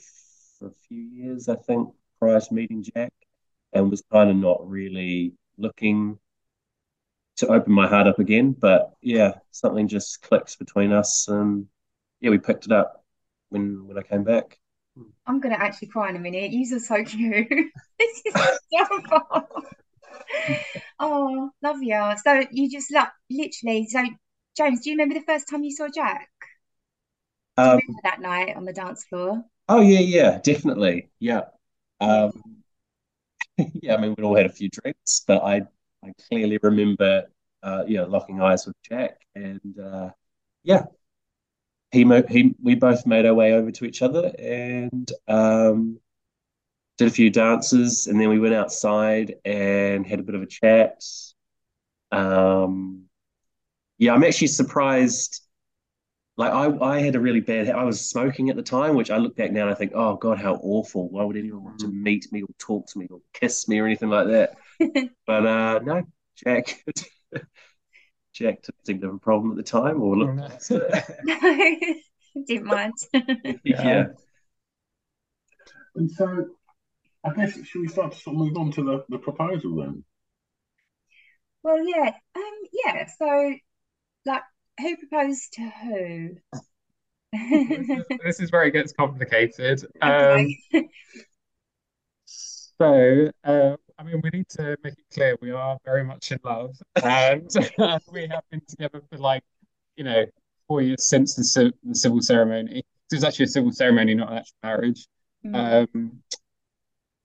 for 0.60 0.68
a 0.68 0.74
few 0.88 1.02
years, 1.02 1.50
I 1.50 1.56
think, 1.56 1.90
prior 2.20 2.40
to 2.40 2.54
meeting 2.54 2.84
Jack, 2.84 3.14
and 3.74 3.90
was 3.90 4.04
kind 4.12 4.30
of 4.30 4.36
not 4.36 4.68
really 4.68 5.34
looking 5.58 6.20
to 7.38 7.48
open 7.48 7.74
my 7.74 7.88
heart 7.88 8.08
up 8.08 8.20
again. 8.20 8.52
But 8.52 8.94
yeah, 9.02 9.34
something 9.52 9.88
just 9.88 10.22
clicked 10.22 10.60
between 10.60 10.92
us, 10.92 11.28
and 11.28 11.68
yeah, 12.20 12.30
we 12.30 12.38
picked 12.38 12.66
it 12.66 12.72
up 12.72 13.04
when 13.50 13.88
when 13.88 13.98
I 13.98 14.02
came 14.02 14.24
back. 14.24 14.60
I'm 15.26 15.40
gonna 15.40 15.56
actually 15.56 15.88
cry 15.90 16.10
in 16.10 16.16
a 16.16 16.20
minute. 16.20 16.52
You 16.52 16.76
are 16.76 16.80
so 16.80 17.04
cute. 17.04 17.48
this 18.00 18.22
is 18.26 18.34
so 18.34 18.98
oh, 21.00 21.50
love 21.62 21.82
you. 21.82 22.14
So 22.24 22.44
you 22.52 22.70
just 22.70 22.92
love 22.92 23.08
literally. 23.30 23.88
So 23.88 24.04
James, 24.56 24.82
do 24.82 24.90
you 24.90 24.96
remember 24.96 25.16
the 25.16 25.26
first 25.26 25.50
time 25.50 25.64
you 25.64 25.72
saw 25.72 25.88
Jack? 25.88 26.30
Um, 27.58 27.78
remember 27.78 28.02
that 28.04 28.22
night 28.22 28.56
on 28.56 28.66
the 28.66 28.74
dance 28.74 29.04
floor? 29.06 29.44
Oh 29.70 29.82
yeah, 29.82 30.00
yeah, 30.00 30.40
definitely. 30.44 31.10
Yeah. 31.20 31.44
Um, 32.02 32.64
yeah, 33.82 33.96
I 33.96 34.02
mean 34.02 34.16
we 34.18 34.24
all 34.24 34.36
had 34.36 34.46
a 34.46 34.50
few 34.50 34.70
drinks, 34.70 35.22
but 35.28 35.44
I 35.44 35.62
I 36.04 36.14
clearly 36.30 36.60
remember 36.62 37.26
uh, 37.64 37.84
yeah, 37.88 38.04
locking 38.04 38.42
eyes 38.42 38.66
with 38.68 38.76
Jack 38.84 39.22
and 39.36 39.80
uh, 39.80 40.10
yeah. 40.64 40.86
He, 41.92 42.06
mo- 42.06 42.24
he 42.28 42.56
we 42.62 42.76
both 42.76 43.06
made 43.06 43.26
our 43.26 43.34
way 43.36 43.54
over 43.54 43.72
to 43.72 43.86
each 43.86 44.02
other 44.02 44.32
and 44.40 45.12
um, 45.28 46.00
did 46.98 47.08
a 47.08 47.12
few 47.12 47.30
dances 47.30 48.08
and 48.08 48.20
then 48.20 48.30
we 48.30 48.40
went 48.40 48.56
outside 48.56 49.36
and 49.46 50.08
had 50.08 50.20
a 50.20 50.24
bit 50.24 50.36
of 50.36 50.42
a 50.44 50.48
chat. 50.48 51.02
Um, 52.12 53.06
yeah, 54.00 54.14
I'm 54.14 54.24
actually 54.24 54.48
surprised 54.48 55.42
like 56.36 56.52
I, 56.52 56.78
I 56.80 57.00
had 57.00 57.16
a 57.16 57.20
really 57.20 57.42
bad 57.42 57.70
I 57.70 57.84
was 57.84 58.10
smoking 58.10 58.50
at 58.50 58.56
the 58.56 58.64
time, 58.64 58.96
which 58.96 59.12
I 59.12 59.18
look 59.18 59.36
back 59.36 59.52
now 59.52 59.64
and 59.64 59.72
I 59.72 59.76
think, 59.76 59.92
oh 59.94 60.16
God, 60.16 60.40
how 60.40 60.56
awful. 60.56 61.10
Why 61.10 61.24
would 61.24 61.38
anyone 61.38 61.64
want 61.64 61.80
to 61.80 61.88
mm. 61.88 61.94
meet 61.94 62.32
me 62.32 62.42
or 62.42 62.48
talk 62.58 62.88
to 62.88 63.00
me 63.00 63.08
or 63.10 63.22
kiss 63.34 63.68
me 63.68 63.80
or 63.80 63.86
anything 63.86 64.10
like 64.10 64.28
that? 64.28 64.56
but 65.28 65.46
uh 65.46 65.80
no, 65.84 66.04
Jack 66.44 66.84
Jack 68.34 68.64
didn't 68.84 69.04
have 69.04 69.14
a 69.14 69.20
problem 69.20 69.52
at 69.52 69.58
the 69.58 69.64
time 69.64 70.02
or 70.02 70.18
look 70.18 70.36
no, 70.36 70.50
didn't 72.48 72.66
mind. 72.66 72.94
yeah. 73.64 74.08
And 75.96 76.10
so 76.10 76.48
I 77.24 77.34
guess 77.34 77.64
should 77.64 77.82
we 77.82 77.88
start 77.88 78.14
to 78.14 78.20
sort 78.20 78.36
of 78.36 78.40
move 78.40 78.58
on 78.58 78.72
to 78.72 78.84
the, 78.84 79.06
the 79.08 79.20
proposal 79.20 79.76
then? 79.76 80.04
Well 81.62 81.88
yeah. 81.88 82.12
Um 82.36 82.54
yeah, 82.72 83.06
so 83.06 83.54
like 84.26 84.42
who 84.80 84.98
proposed 84.98 85.54
to 85.54 85.62
who? 85.62 86.30
this, 88.24 88.40
is, 88.40 88.52
where 88.52 88.64
it 88.64 88.72
gets 88.72 88.94
complicated. 88.94 89.84
Okay. 90.04 90.58
Um, 90.74 90.90
so, 92.26 93.32
uh, 93.44 93.76
I 94.00 94.04
mean, 94.04 94.20
we 94.24 94.30
need 94.32 94.50
to 94.50 94.76
make 94.84 94.94
it 94.94 95.06
clear 95.14 95.38
we 95.42 95.52
are 95.52 95.78
very 95.86 96.04
much 96.04 96.32
in 96.32 96.40
love, 96.44 96.76
and, 97.04 97.50
and 97.78 98.02
we 98.12 98.28
have 98.28 98.44
been 98.52 98.62
together 98.68 99.02
for 99.10 99.18
like, 99.18 99.44
you 99.96 100.04
know, 100.04 100.26
four 100.68 100.82
years 100.82 101.04
since 101.08 101.36
the, 101.36 101.72
the 101.84 101.96
civil 101.96 102.22
ceremony. 102.22 102.80
It 102.80 103.16
was 103.16 103.24
actually 103.24 103.46
a 103.46 103.50
civil 103.50 103.72
ceremony, 103.72 104.16
not 104.16 104.32
an 104.32 104.38
actual 104.40 104.56
marriage. 104.64 105.08
Mm. 105.46 105.88
Um, 105.96 106.24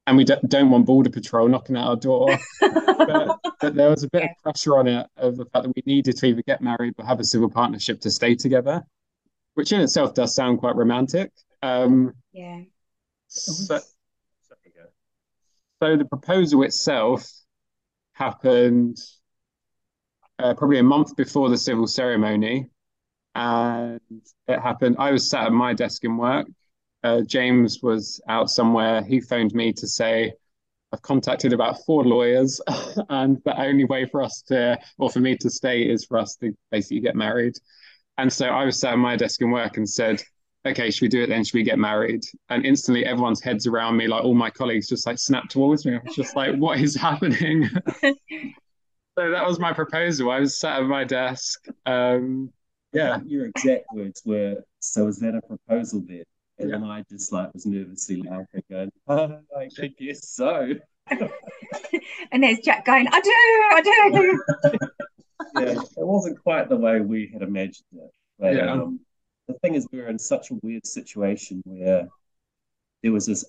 and 0.07 0.17
we 0.17 0.25
don't 0.25 0.71
want 0.71 0.87
border 0.87 1.11
patrol 1.11 1.49
knocking 1.49 1.77
at 1.77 1.85
our 1.85 1.97
door. 1.97 2.39
but, 2.61 3.38
but, 3.61 3.75
there 3.75 3.91
was 3.91 4.05
a 4.05 4.09
bit 4.11 4.25
of 4.25 4.31
pressure 4.43 4.77
on 4.77 4.87
it 4.87 5.07
of 5.17 5.37
the 5.37 5.45
fact 5.47 5.65
that 5.65 5.73
we 5.75 5.83
needed 5.87 6.17
to 6.17 6.27
either 6.27 6.43
get 6.43 6.61
married 6.61 6.95
or 6.99 7.05
have 7.05 7.21
a 7.21 7.25
civil 7.25 7.51
partnership 7.51 8.01
to 8.01 8.11
stay 8.11 8.35
together, 8.35 8.83
which 9.55 9.73
in 9.73 9.81
itself 9.81 10.15
does 10.15 10.35
sound 10.35 10.59
quite 10.59 10.77
romantic. 10.77 11.33
Um, 11.63 12.15
yeah. 12.33 12.61
So, 13.29 13.79
so 15.83 15.97
the 15.97 16.05
proposal 16.05 16.63
itself 16.63 17.31
happened 18.13 18.99
uh, 20.39 20.55
probably 20.55 20.79
a 20.79 20.83
month 20.83 21.17
before 21.17 21.49
the 21.49 21.57
civil 21.57 21.87
ceremony, 21.87 22.69
and 23.35 24.01
it 24.47 24.61
happened. 24.61 24.97
I 24.99 25.11
was 25.13 25.29
sat 25.29 25.47
at 25.47 25.53
my 25.53 25.75
desk 25.75 26.05
in 26.05 26.17
work. 26.17 26.47
Uh, 27.03 27.21
James 27.23 27.81
was 27.83 28.21
out 28.29 28.51
somewhere. 28.51 29.03
He 29.03 29.21
phoned 29.21 29.53
me 29.53 29.73
to 29.75 29.87
say, 29.87 30.33
I've 30.93 31.03
contacted 31.03 31.53
about 31.53 31.85
four 31.85 32.05
lawyers, 32.05 32.61
and 33.11 33.39
the 33.45 33.61
only 33.61 33.85
way 33.85 34.07
for 34.07 34.23
us 34.23 34.43
to, 34.49 34.79
or 34.99 35.11
for 35.11 35.21
me 35.21 35.37
to 35.37 35.51
stay, 35.51 35.83
is 35.83 36.05
for 36.05 36.19
us 36.19 36.37
to 36.37 36.57
basically 36.71 37.01
get 37.01 37.15
married. 37.15 37.55
And 38.17 38.33
so 38.33 38.47
I 38.47 38.65
was 38.65 38.81
sat 38.81 38.95
at 38.95 38.99
my 38.99 39.17
desk 39.17 39.41
in 39.43 39.51
work 39.51 39.77
and 39.77 39.89
said, 39.89 40.23
okay, 40.67 40.91
should 40.91 41.03
we 41.03 41.09
do 41.09 41.23
it 41.23 41.29
then? 41.29 41.45
Should 41.45 41.55
we 41.55 41.63
get 41.63 41.79
married? 41.79 42.25
And 42.49 42.65
instantly 42.65 43.05
everyone's 43.05 43.43
heads 43.43 43.67
around 43.67 43.97
me, 43.97 44.09
like 44.09 44.25
all 44.25 44.35
my 44.35 44.51
colleagues 44.51 44.89
just 44.89 45.07
like 45.07 45.19
snapped 45.19 45.51
towards 45.51 45.87
me. 45.87 45.95
I 45.95 46.01
was 46.05 46.17
just 46.17 46.37
like, 46.37 46.57
what 46.57 46.81
is 46.81 46.95
happening? 47.01 47.69
so 48.03 49.31
that 49.31 49.47
was 49.47 49.59
my 49.59 49.73
proposal. 49.73 50.31
I 50.31 50.41
was 50.41 50.59
sat 50.59 50.81
at 50.81 50.87
my 50.87 51.05
desk. 51.05 51.67
Um, 51.87 52.53
yeah. 52.93 53.21
Your 53.27 53.47
exact 53.47 53.85
words 53.95 54.23
were, 54.25 54.57
so 54.81 55.07
is 55.07 55.19
that 55.19 55.35
a 55.35 55.43
proposal 55.43 56.03
then? 56.07 56.25
And 56.59 56.71
yeah. 56.71 56.79
then 56.79 56.85
I 56.85 57.05
just 57.11 57.33
like 57.33 57.53
was 57.55 57.67
nervously 57.67 58.23
laughing, 58.23 58.63
going, 58.71 58.91
oh, 59.07 59.39
I 59.57 59.69
guess 59.99 60.29
so. 60.29 60.75
and 61.11 62.43
there's 62.43 62.59
Jack 62.61 62.85
going, 62.85 63.07
I 63.11 63.21
do, 63.21 63.31
I 63.31 63.81
do. 63.83 64.43
yeah, 65.61 65.81
it 65.81 66.07
wasn't 66.07 66.43
quite 66.43 66.69
the 66.69 66.77
way 66.77 67.01
we 67.01 67.31
had 67.33 67.43
imagined 67.43 67.87
it. 67.93 68.11
But, 68.39 68.55
yeah. 68.55 68.73
Um, 68.73 69.01
the 69.47 69.55
thing 69.55 69.75
is, 69.75 69.87
we 69.93 70.01
were 70.01 70.09
in 70.09 70.19
such 70.19 70.51
a 70.51 70.59
weird 70.63 70.87
situation 70.87 71.63
where 71.65 72.09
there 73.03 73.13
was 73.13 73.27
this 73.27 73.45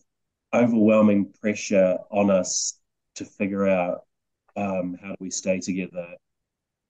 overwhelming 0.53 1.33
pressure 1.41 1.97
on 2.11 2.29
us 2.29 2.79
to 3.15 3.25
figure 3.25 3.67
out 3.67 4.01
um, 4.55 4.97
how 5.01 5.09
do 5.09 5.15
we 5.19 5.29
stay 5.29 5.59
together, 5.59 6.07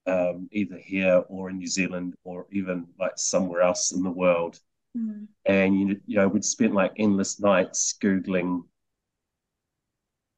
um, 0.06 0.48
either 0.52 0.78
here 0.78 1.24
or 1.28 1.50
in 1.50 1.58
New 1.58 1.66
Zealand 1.66 2.14
or 2.24 2.46
even 2.52 2.86
like 2.98 3.12
somewhere 3.16 3.62
else 3.62 3.92
in 3.92 4.02
the 4.02 4.10
world. 4.10 4.60
Mm. 4.96 5.28
And 5.46 5.78
you, 5.78 6.00
you 6.06 6.16
know, 6.16 6.28
we'd 6.28 6.44
spent 6.44 6.74
like 6.74 6.92
endless 6.96 7.40
nights 7.40 7.94
googling 8.02 8.62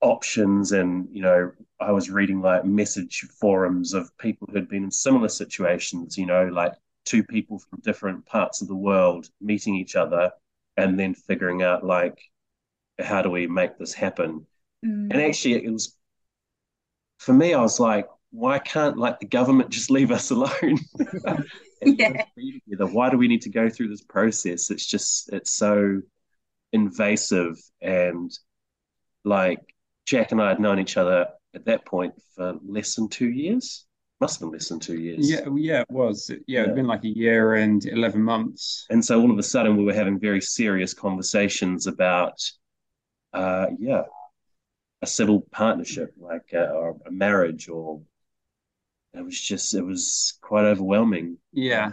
options, 0.00 0.72
and 0.72 1.08
you 1.10 1.22
know, 1.22 1.52
I 1.80 1.92
was 1.92 2.10
reading 2.10 2.40
like 2.40 2.64
message 2.64 3.20
forums 3.40 3.94
of 3.94 4.16
people 4.18 4.48
who'd 4.52 4.68
been 4.68 4.84
in 4.84 4.90
similar 4.90 5.28
situations. 5.28 6.18
You 6.18 6.26
know, 6.26 6.46
like 6.46 6.72
two 7.04 7.24
people 7.24 7.58
from 7.58 7.80
different 7.80 8.24
parts 8.26 8.62
of 8.62 8.68
the 8.68 8.74
world 8.74 9.28
meeting 9.40 9.74
each 9.74 9.96
other 9.96 10.30
and 10.76 10.98
then 10.98 11.14
figuring 11.14 11.62
out 11.62 11.84
like 11.84 12.18
how 12.98 13.22
do 13.22 13.30
we 13.30 13.46
make 13.46 13.78
this 13.78 13.92
happen 13.92 14.46
mm. 14.84 15.10
and 15.10 15.14
actually 15.14 15.54
it 15.54 15.70
was 15.72 15.96
for 17.18 17.32
me 17.32 17.54
i 17.54 17.60
was 17.60 17.80
like 17.80 18.06
why 18.30 18.58
can't 18.58 18.96
like 18.96 19.18
the 19.20 19.26
government 19.26 19.70
just 19.70 19.90
leave 19.90 20.10
us 20.10 20.30
alone 20.30 20.78
yeah. 21.84 22.24
why 22.78 23.10
do 23.10 23.16
we 23.16 23.28
need 23.28 23.42
to 23.42 23.50
go 23.50 23.68
through 23.68 23.88
this 23.88 24.02
process 24.02 24.70
it's 24.70 24.86
just 24.86 25.32
it's 25.32 25.52
so 25.52 26.00
invasive 26.72 27.56
and 27.80 28.30
like 29.24 29.60
jack 30.06 30.32
and 30.32 30.40
i 30.40 30.48
had 30.48 30.60
known 30.60 30.78
each 30.78 30.96
other 30.96 31.26
at 31.54 31.64
that 31.64 31.84
point 31.84 32.14
for 32.34 32.54
less 32.64 32.94
than 32.94 33.08
two 33.08 33.28
years 33.28 33.86
must 34.22 34.38
have 34.38 34.46
been 34.46 34.52
less 34.52 34.68
than 34.68 34.78
two 34.78 35.00
years. 35.00 35.28
Yeah, 35.28 35.40
yeah, 35.56 35.80
it 35.80 35.90
was. 35.90 36.30
Yeah, 36.30 36.36
yeah, 36.46 36.62
it'd 36.62 36.76
been 36.76 36.86
like 36.86 37.02
a 37.04 37.08
year 37.08 37.54
and 37.54 37.84
eleven 37.84 38.22
months. 38.22 38.86
And 38.88 39.04
so 39.04 39.20
all 39.20 39.32
of 39.32 39.38
a 39.38 39.42
sudden, 39.42 39.76
we 39.76 39.84
were 39.84 39.92
having 39.92 40.18
very 40.18 40.40
serious 40.40 40.94
conversations 40.94 41.88
about, 41.88 42.38
uh, 43.32 43.66
yeah, 43.80 44.02
a 45.02 45.06
civil 45.08 45.40
partnership, 45.50 46.14
like 46.16 46.48
uh, 46.54 46.70
or 46.72 46.96
a 47.04 47.10
marriage, 47.10 47.68
or 47.68 48.00
it 49.14 49.24
was 49.24 49.40
just 49.40 49.74
it 49.74 49.82
was 49.82 50.38
quite 50.40 50.64
overwhelming. 50.64 51.38
Yeah, 51.52 51.92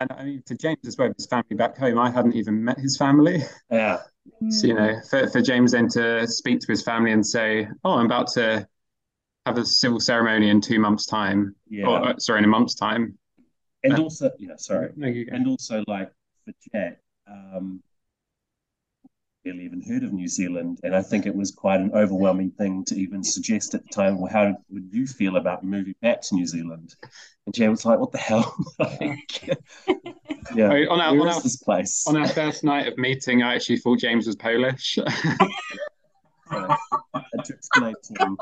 and 0.00 0.12
I 0.12 0.24
mean, 0.24 0.42
for 0.46 0.54
James 0.54 0.86
as 0.86 0.96
well, 0.96 1.12
his 1.16 1.26
family 1.26 1.56
back 1.56 1.76
home, 1.76 1.98
I 1.98 2.10
hadn't 2.10 2.34
even 2.34 2.64
met 2.64 2.78
his 2.78 2.96
family. 2.96 3.42
Yeah. 3.70 3.98
So 4.50 4.66
you 4.66 4.74
know, 4.74 4.94
for 5.08 5.26
for 5.30 5.40
James 5.40 5.72
then 5.72 5.88
to 5.88 6.26
speak 6.28 6.60
to 6.60 6.66
his 6.66 6.82
family 6.82 7.12
and 7.12 7.26
say, 7.26 7.66
"Oh, 7.82 7.94
I'm 7.94 8.04
about 8.04 8.26
to." 8.32 8.68
have 9.48 9.58
a 9.58 9.64
civil 9.64 9.98
ceremony 9.98 10.50
in 10.50 10.60
two 10.60 10.78
months' 10.78 11.06
time. 11.06 11.54
Yeah. 11.68 11.86
Or, 11.86 12.08
uh, 12.08 12.18
sorry, 12.18 12.38
in 12.38 12.44
a 12.44 12.48
month's 12.48 12.74
time. 12.74 13.18
And 13.82 13.94
uh, 13.94 14.02
also, 14.02 14.30
yeah, 14.38 14.56
sorry. 14.56 14.90
No, 14.96 15.06
and 15.06 15.46
also, 15.46 15.82
like 15.86 16.12
for 16.44 16.52
Jack, 16.72 17.00
um, 17.26 17.82
barely 19.48 19.64
even 19.64 19.82
heard 19.82 20.02
of 20.02 20.12
New 20.12 20.28
Zealand, 20.28 20.78
and 20.82 20.94
I 20.94 21.00
think 21.00 21.24
it 21.24 21.34
was 21.34 21.50
quite 21.50 21.80
an 21.80 21.92
overwhelming 21.94 22.50
thing 22.50 22.84
to 22.86 22.94
even 22.96 23.24
suggest 23.24 23.74
at 23.74 23.82
the 23.82 23.88
time. 23.88 24.20
Well, 24.20 24.30
how 24.30 24.56
would 24.68 24.92
you 24.92 25.06
feel 25.06 25.36
about 25.36 25.64
moving 25.64 25.94
back 26.02 26.20
to 26.22 26.34
New 26.34 26.46
Zealand? 26.46 26.94
And 27.46 27.54
Jack 27.54 27.70
was 27.70 27.86
like, 27.86 27.98
"What 27.98 28.12
the 28.12 28.18
hell?" 28.18 28.54
like, 28.78 29.48
yeah, 30.54 30.68
on 30.90 31.00
our, 31.00 31.18
on 31.18 31.28
our, 31.28 31.40
this 31.40 31.56
place? 31.56 32.04
On 32.06 32.16
our 32.16 32.28
first 32.28 32.62
night 32.62 32.88
of 32.88 32.98
meeting, 32.98 33.42
I 33.42 33.54
actually 33.54 33.78
thought 33.78 34.00
James 34.00 34.26
was 34.26 34.36
Polish. 34.36 34.98
I 36.50 36.66
had 37.12 37.44
to 37.44 37.54
explain 37.54 37.94
to 38.02 38.24
him 38.24 38.36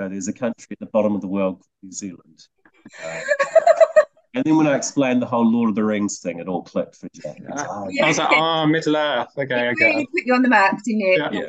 uh, 0.00 0.08
there's 0.08 0.28
a 0.28 0.32
country 0.32 0.68
at 0.70 0.78
the 0.80 0.86
bottom 0.86 1.14
of 1.14 1.20
the 1.20 1.28
world 1.28 1.56
called 1.56 1.82
New 1.82 1.92
Zealand. 1.92 2.46
Uh, 3.02 3.20
and 4.34 4.44
then 4.44 4.56
when 4.56 4.66
I 4.66 4.76
explained 4.76 5.22
the 5.22 5.26
whole 5.26 5.50
Lord 5.50 5.68
of 5.68 5.74
the 5.74 5.84
Rings 5.84 6.18
thing, 6.18 6.38
it 6.40 6.48
all 6.48 6.62
clicked 6.62 6.96
for 6.96 7.08
Jack. 7.14 7.38
oh, 7.56 7.88
yeah. 7.88 8.04
I 8.04 8.08
was 8.08 8.18
like, 8.18 8.32
oh, 8.32 8.66
Middle 8.66 8.96
Earth. 8.96 9.28
Okay, 9.38 9.68
okay. 9.68 9.74
Really 9.86 10.06
put 10.06 10.26
you 10.26 10.34
on 10.34 10.42
the 10.42 10.48
map, 10.48 10.78
didn't 10.84 11.00
you? 11.00 11.28
Yeah. 11.30 11.46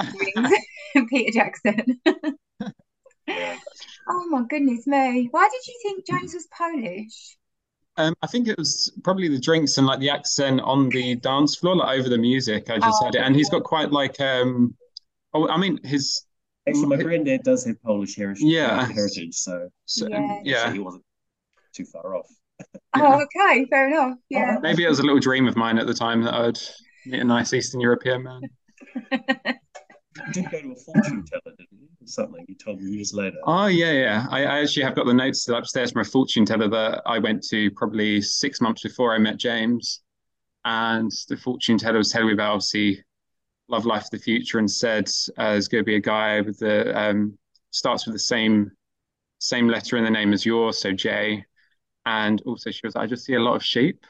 yeah. 0.95 1.05
Peter 1.09 1.31
Jackson. 1.31 1.99
Oh 4.07 4.27
my 4.29 4.43
goodness 4.47 4.85
me! 4.85 5.29
Why 5.31 5.49
did 5.49 5.67
you 5.67 5.79
think 5.81 6.05
James 6.05 6.35
was 6.35 6.47
Polish? 6.55 7.37
Um, 7.97 8.13
I 8.21 8.27
think 8.27 8.47
it 8.47 8.55
was 8.55 8.91
probably 9.03 9.29
the 9.29 9.39
drinks 9.39 9.79
and 9.79 9.87
like 9.87 9.99
the 9.99 10.11
accent 10.11 10.61
on 10.61 10.89
the 10.89 11.15
dance 11.15 11.55
floor, 11.55 11.75
like 11.77 11.97
over 11.97 12.07
the 12.07 12.17
music. 12.19 12.69
I 12.69 12.77
just 12.77 12.99
oh, 13.01 13.05
heard 13.05 13.15
it, 13.15 13.21
and 13.21 13.35
he's 13.35 13.49
got 13.49 13.63
quite 13.63 13.91
like 13.91 14.19
um. 14.21 14.75
Oh, 15.33 15.49
I 15.49 15.57
mean, 15.57 15.79
his 15.83 16.23
Actually, 16.67 16.85
my 16.85 16.97
granddad 16.97 17.43
does 17.43 17.65
have 17.65 17.81
Polish 17.83 18.15
heritage. 18.15 18.43
Yeah, 18.43 18.85
heritage. 18.85 19.35
So, 19.35 19.69
so 19.85 20.07
yeah. 20.07 20.39
yeah, 20.43 20.65
so 20.65 20.71
he 20.71 20.79
wasn't 20.79 21.03
too 21.73 21.85
far 21.85 22.15
off. 22.15 22.29
Oh, 22.95 23.21
okay, 23.23 23.65
fair 23.65 23.87
enough. 23.87 24.17
Yeah, 24.29 24.57
maybe 24.61 24.83
it 24.83 24.89
was 24.89 24.99
a 24.99 25.03
little 25.03 25.19
dream 25.19 25.47
of 25.47 25.55
mine 25.55 25.77
at 25.77 25.87
the 25.87 25.93
time 25.93 26.23
that 26.23 26.33
I'd 26.33 26.59
meet 27.05 27.21
a 27.21 27.23
nice 27.23 27.53
Eastern 27.53 27.81
European 27.81 28.23
man. 28.23 28.41
You 29.11 30.33
did 30.33 30.51
go 30.51 30.61
to 30.61 30.71
a 30.71 30.75
fortune 30.75 31.25
teller, 31.25 31.55
didn't 31.57 31.67
you? 31.71 31.87
Or 32.01 32.07
something 32.07 32.45
you 32.47 32.55
told 32.55 32.81
me 32.81 32.91
years 32.91 33.13
later. 33.13 33.37
Oh 33.43 33.67
yeah, 33.67 33.91
yeah. 33.91 34.25
I, 34.29 34.45
I 34.45 34.59
actually 34.61 34.83
have 34.83 34.95
got 34.95 35.05
the 35.05 35.13
notes 35.13 35.41
still 35.41 35.55
upstairs 35.55 35.91
from 35.91 36.01
a 36.01 36.05
fortune 36.05 36.45
teller 36.45 36.69
that 36.69 37.01
I 37.05 37.19
went 37.19 37.43
to 37.49 37.69
probably 37.71 38.21
six 38.21 38.61
months 38.61 38.83
before 38.83 39.13
I 39.13 39.17
met 39.17 39.37
James, 39.37 40.01
and 40.63 41.11
the 41.27 41.37
fortune 41.37 41.77
teller 41.77 41.97
was 41.97 42.11
telling 42.11 42.27
me 42.27 42.33
about 42.33 42.53
obviously 42.53 43.03
Love 43.67 43.85
Life 43.85 44.05
of 44.05 44.11
the 44.11 44.19
Future 44.19 44.59
and 44.59 44.69
said 44.69 45.09
uh, 45.37 45.51
there's 45.51 45.67
going 45.67 45.83
to 45.83 45.85
be 45.85 45.95
a 45.95 46.01
guy 46.01 46.41
with 46.41 46.59
the 46.59 46.97
um, 46.97 47.37
starts 47.71 48.05
with 48.05 48.15
the 48.15 48.19
same 48.19 48.71
same 49.39 49.67
letter 49.67 49.97
in 49.97 50.03
the 50.03 50.09
name 50.09 50.31
as 50.33 50.45
yours, 50.45 50.79
so 50.79 50.91
J. 50.91 51.43
And 52.05 52.41
also, 52.45 52.71
she 52.71 52.81
was 52.83 52.95
I 52.95 53.05
just 53.07 53.25
see 53.25 53.33
a 53.33 53.39
lot 53.39 53.55
of 53.55 53.63
sheep, 53.63 54.05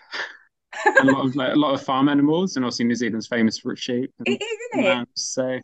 a 1.02 1.06
lot 1.06 1.26
of 1.26 1.36
like, 1.36 1.54
a 1.54 1.58
lot 1.58 1.74
of 1.74 1.82
farm 1.82 2.10
animals, 2.10 2.56
and 2.56 2.66
obviously 2.66 2.86
New 2.86 2.96
Zealand's 2.96 3.28
famous 3.28 3.60
for 3.60 3.72
its 3.72 3.82
sheep. 3.82 4.12
And, 4.20 4.28
it 4.28 4.42
is, 4.42 4.58
isn't 4.74 5.02
it? 5.02 5.08
So, 5.16 5.60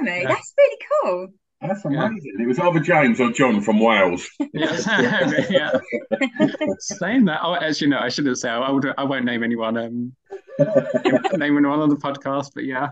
blimey, 0.00 0.22
yeah. 0.22 0.28
that's 0.28 0.54
really 0.56 0.78
cool. 1.02 1.28
That's 1.60 1.84
amazing. 1.84 2.20
Yeah. 2.38 2.44
It 2.44 2.48
was 2.48 2.58
either 2.58 2.80
James 2.80 3.20
or 3.20 3.30
John 3.30 3.60
from 3.60 3.78
Wales. 3.78 4.28
yeah, 4.52 5.30
yeah. 5.50 5.78
Saying 6.80 7.26
that, 7.26 7.40
oh, 7.42 7.54
as 7.54 7.80
you 7.80 7.88
know, 7.88 7.98
I 7.98 8.08
shouldn't 8.08 8.38
say. 8.38 8.48
I 8.48 8.70
would. 8.70 8.86
I 8.98 9.04
won't 9.04 9.24
name 9.24 9.44
anyone. 9.44 9.76
Um, 9.76 10.16
name 10.58 11.56
anyone 11.56 11.80
on 11.80 11.88
the 11.88 11.96
podcast, 11.96 12.50
but 12.54 12.64
yeah, 12.64 12.90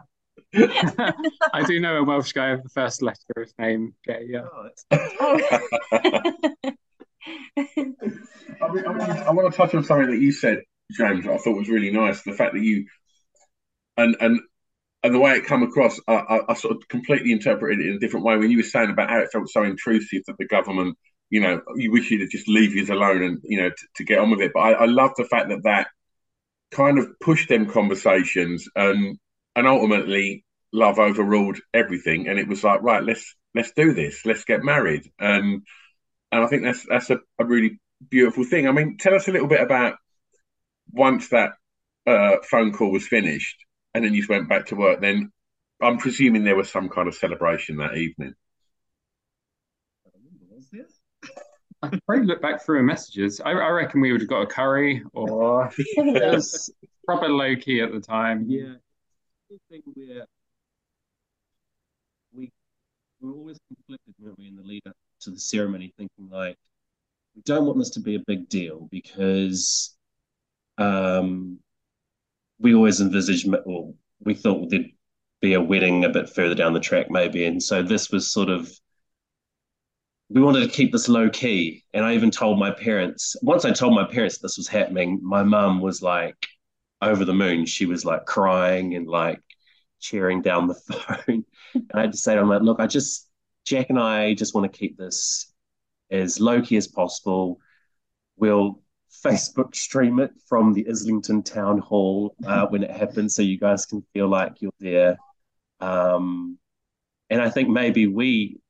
I 1.53 1.65
do 1.67 1.81
know 1.81 1.97
a 1.97 2.05
Welsh 2.05 2.33
guy 2.33 2.51
of 2.51 2.63
the 2.63 2.69
first 2.69 3.03
letter 3.03 3.19
of 3.37 3.43
his 3.43 3.55
name. 3.59 3.95
Okay, 4.09 4.27
yeah. 4.29 4.43
Oh, 5.21 6.77
I, 7.61 8.73
mean, 8.73 8.87
I, 8.87 8.93
mean, 8.93 9.11
I 9.11 9.31
want 9.31 9.51
to 9.51 9.57
touch 9.57 9.75
on 9.75 9.85
something 9.85 10.11
that 10.11 10.21
you 10.21 10.33
said, 10.33 10.63
James. 10.93 11.27
I 11.27 11.37
thought 11.37 11.57
was 11.57 11.69
really 11.69 11.91
nice. 11.91 12.23
The 12.23 12.33
fact 12.33 12.55
that 12.55 12.63
you 12.63 12.87
and 13.97 14.17
and 14.21 14.41
and 15.03 15.15
the 15.15 15.19
way 15.19 15.33
it 15.33 15.47
come 15.47 15.63
across, 15.63 15.99
I, 16.07 16.15
I, 16.15 16.41
I, 16.51 16.55
sort 16.55 16.77
of 16.77 16.87
completely 16.89 17.33
interpreted 17.33 17.81
it 17.81 17.89
in 17.89 17.97
a 17.97 17.99
different 17.99 18.27
way. 18.27 18.37
When 18.37 18.51
you 18.51 18.59
were 18.59 18.63
saying 18.63 18.91
about 18.91 19.09
how 19.09 19.21
it 19.21 19.31
felt 19.33 19.49
so 19.49 19.63
intrusive 19.63 20.23
that 20.27 20.37
the 20.39 20.47
government, 20.47 20.99
you 21.31 21.41
know, 21.41 21.63
you 21.77 21.91
wish 21.91 22.11
you 22.11 22.19
to 22.19 22.27
just 22.27 22.49
leave 22.49 22.75
you 22.75 22.85
alone 22.93 23.23
and 23.23 23.39
you 23.45 23.61
know 23.61 23.71
to, 23.71 23.87
to 23.97 24.05
get 24.05 24.19
on 24.19 24.31
with 24.31 24.41
it. 24.41 24.53
But 24.53 24.61
I, 24.61 24.73
I 24.73 24.87
love 24.87 25.13
the 25.17 25.25
fact 25.25 25.49
that 25.49 25.63
that 25.65 25.89
kind 26.71 26.99
of 26.99 27.09
pushed 27.21 27.49
them 27.49 27.67
conversations 27.67 28.69
and 28.77 29.19
and 29.57 29.67
ultimately 29.67 30.45
love 30.73 30.99
overruled 30.99 31.59
everything 31.75 32.29
and 32.29 32.39
it 32.39 32.47
was 32.47 32.63
like 32.63 32.81
right 32.83 33.03
let's 33.03 33.35
let's 33.55 33.73
do 33.73 33.93
this 33.93 34.25
let's 34.25 34.45
get 34.45 34.63
married 34.63 35.03
and 35.19 35.63
and 36.33 36.43
i 36.43 36.47
think 36.47 36.63
that's 36.63 36.87
that's 36.89 37.11
a, 37.11 37.19
a 37.39 37.45
really 37.45 37.81
beautiful 38.09 38.45
thing 38.45 38.69
i 38.69 38.73
mean 38.73 38.97
tell 38.99 39.15
us 39.15 39.29
a 39.29 39.33
little 39.33 39.49
bit 39.49 39.61
about 39.61 39.97
once 40.93 41.29
that 41.29 41.53
uh, 42.07 42.37
phone 42.51 42.73
call 42.73 42.91
was 42.91 43.07
finished 43.07 43.57
and 43.95 44.05
then 44.05 44.15
you 44.15 44.25
went 44.29 44.49
back 44.49 44.67
to 44.67 44.75
work 44.75 45.01
then 45.01 45.31
i'm 45.83 45.99
presuming 45.99 46.45
there 46.45 46.57
was 46.57 46.71
some 46.71 46.89
kind 46.89 47.09
of 47.09 47.15
celebration 47.15 47.77
that 47.77 47.97
evening 47.97 48.35
I 51.83 51.89
could 51.89 52.05
probably 52.05 52.27
look 52.27 52.43
back 52.43 52.63
through 52.63 52.77
her 52.77 52.83
messages. 52.83 53.41
I, 53.41 53.53
I 53.53 53.69
reckon 53.71 54.03
we 54.03 54.13
would 54.13 54.21
have 54.21 54.29
got 54.29 54.43
a 54.43 54.47
curry 54.47 55.03
or 55.15 55.71
it 55.79 56.35
was 56.35 56.71
proper 57.07 57.29
low 57.29 57.57
key 57.57 57.81
at 57.81 57.91
the 57.93 58.01
time. 58.01 58.45
Yeah, 58.49 58.75
the 59.49 59.59
thing 59.71 59.83
where 59.95 60.27
we 62.35 62.51
we 63.21 63.29
were 63.31 63.35
always 63.35 63.59
conflicted, 63.69 64.15
weren't 64.19 64.39
we, 64.39 64.49
in 64.49 64.57
the 64.57 64.63
lead 64.63 64.83
up 64.87 64.95
to 65.21 65.31
the 65.31 65.39
ceremony, 65.39 65.93
thinking 65.97 66.29
like 66.31 66.57
we 67.35 67.43
don't 67.43 67.67
want 67.67 67.79
this 67.79 67.91
to 67.91 68.01
be 68.01 68.17
a 68.17 68.25
big 68.27 68.49
deal 68.49 68.89
because 68.91 69.97
um, 70.79 71.59
we 72.59 72.75
always 72.75 73.01
envisaged, 73.01 73.49
or 73.65 73.95
we 74.21 74.35
thought 74.35 74.71
there'd 74.71 74.91
be 75.41 75.55
a 75.55 75.61
wedding 75.61 76.05
a 76.05 76.09
bit 76.09 76.29
further 76.29 76.55
down 76.55 76.73
the 76.73 76.81
track, 76.81 77.11
maybe, 77.11 77.45
and 77.45 77.63
so 77.63 77.83
this 77.83 78.11
was 78.11 78.33
sort 78.33 78.49
of 78.49 78.71
we 80.31 80.41
wanted 80.41 80.61
to 80.61 80.69
keep 80.69 80.93
this 80.93 81.09
low 81.09 81.29
key. 81.29 81.85
And 81.93 82.05
I 82.05 82.15
even 82.15 82.31
told 82.31 82.59
my 82.59 82.71
parents, 82.71 83.35
once 83.43 83.65
I 83.65 83.73
told 83.73 83.95
my 83.95 84.05
parents 84.05 84.39
this 84.39 84.57
was 84.57 84.69
happening, 84.69 85.19
my 85.23 85.43
mum 85.43 85.81
was 85.81 86.03
like 86.03 86.37
over 87.03 87.25
the 87.25 87.35
moon. 87.35 87.67
She 87.67 87.85
was 87.85 88.05
like 88.05 88.27
crying 88.27 88.95
and 88.95 89.09
like 89.09 89.41
cheering 89.99 90.41
down 90.41 90.69
the 90.69 90.75
phone. 90.93 91.45
and 91.75 91.91
I 91.93 92.03
had 92.03 92.13
to 92.13 92.19
say 92.19 92.35
to 92.35 92.41
them, 92.41 92.49
like, 92.49 92.63
look, 92.63 92.79
I 92.79 92.87
just, 92.87 93.29
Jack 93.65 93.91
and 93.91 93.99
I 93.99 94.35
just 94.35 94.55
want 94.55 94.71
to 94.71 94.79
keep 94.79 94.97
this 94.97 95.53
as 96.11 96.41
low 96.41 96.61
key 96.63 96.77
as 96.77 96.89
possible. 96.89 97.61
We'll 98.37 98.81
Facebook 99.25 99.75
stream 99.75 100.21
it 100.21 100.33
from 100.49 100.73
the 100.73 100.87
Islington 100.89 101.43
Town 101.43 101.79
Hall 101.79 102.35
uh, 102.47 102.67
when 102.67 102.83
it 102.83 102.91
happens 102.91 103.35
so 103.35 103.43
you 103.43 103.59
guys 103.59 103.87
can 103.87 104.03
feel 104.13 104.29
like 104.29 104.61
you're 104.61 104.73
there. 104.81 105.19
Um, 105.81 106.59
and 107.29 107.41
I 107.41 107.51
think 107.51 107.69
maybe 107.69 108.07
we 108.07 108.61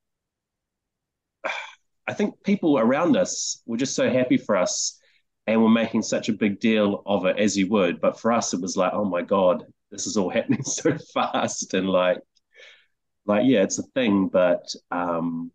I 2.06 2.12
think 2.12 2.42
people 2.42 2.76
around 2.76 3.16
us 3.16 3.62
were 3.66 3.76
just 3.76 3.94
so 3.94 4.10
happy 4.10 4.36
for 4.36 4.56
us 4.56 4.98
and 5.46 5.62
were 5.62 5.68
making 5.68 6.02
such 6.02 6.28
a 6.28 6.32
big 6.32 6.58
deal 6.58 7.04
of 7.06 7.24
it 7.24 7.38
as 7.38 7.56
you 7.56 7.68
would. 7.68 8.00
But 8.00 8.18
for 8.18 8.32
us, 8.32 8.52
it 8.52 8.60
was 8.60 8.76
like, 8.76 8.92
oh 8.92 9.04
my 9.04 9.22
God, 9.22 9.64
this 9.92 10.08
is 10.08 10.16
all 10.16 10.28
happening 10.28 10.62
so 10.64 10.96
fast. 11.14 11.72
And 11.72 11.88
like, 11.88 12.18
like, 13.30 13.44
yeah, 13.46 13.62
it's 13.62 13.78
a 13.78 13.82
thing. 13.94 14.28
But 14.28 14.74
um, 14.90 15.50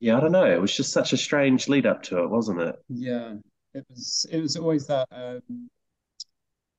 yeah, 0.00 0.16
I 0.16 0.20
don't 0.20 0.32
know. 0.32 0.44
It 0.44 0.60
was 0.60 0.74
just 0.74 0.92
such 0.92 1.12
a 1.12 1.16
strange 1.16 1.68
lead 1.68 1.86
up 1.86 2.02
to 2.04 2.22
it, 2.22 2.30
wasn't 2.30 2.60
it? 2.60 2.76
Yeah. 2.88 3.34
It 3.74 3.84
was 3.90 4.26
it 4.30 4.40
was 4.40 4.56
always 4.56 4.86
that 4.86 5.08
um 5.10 5.68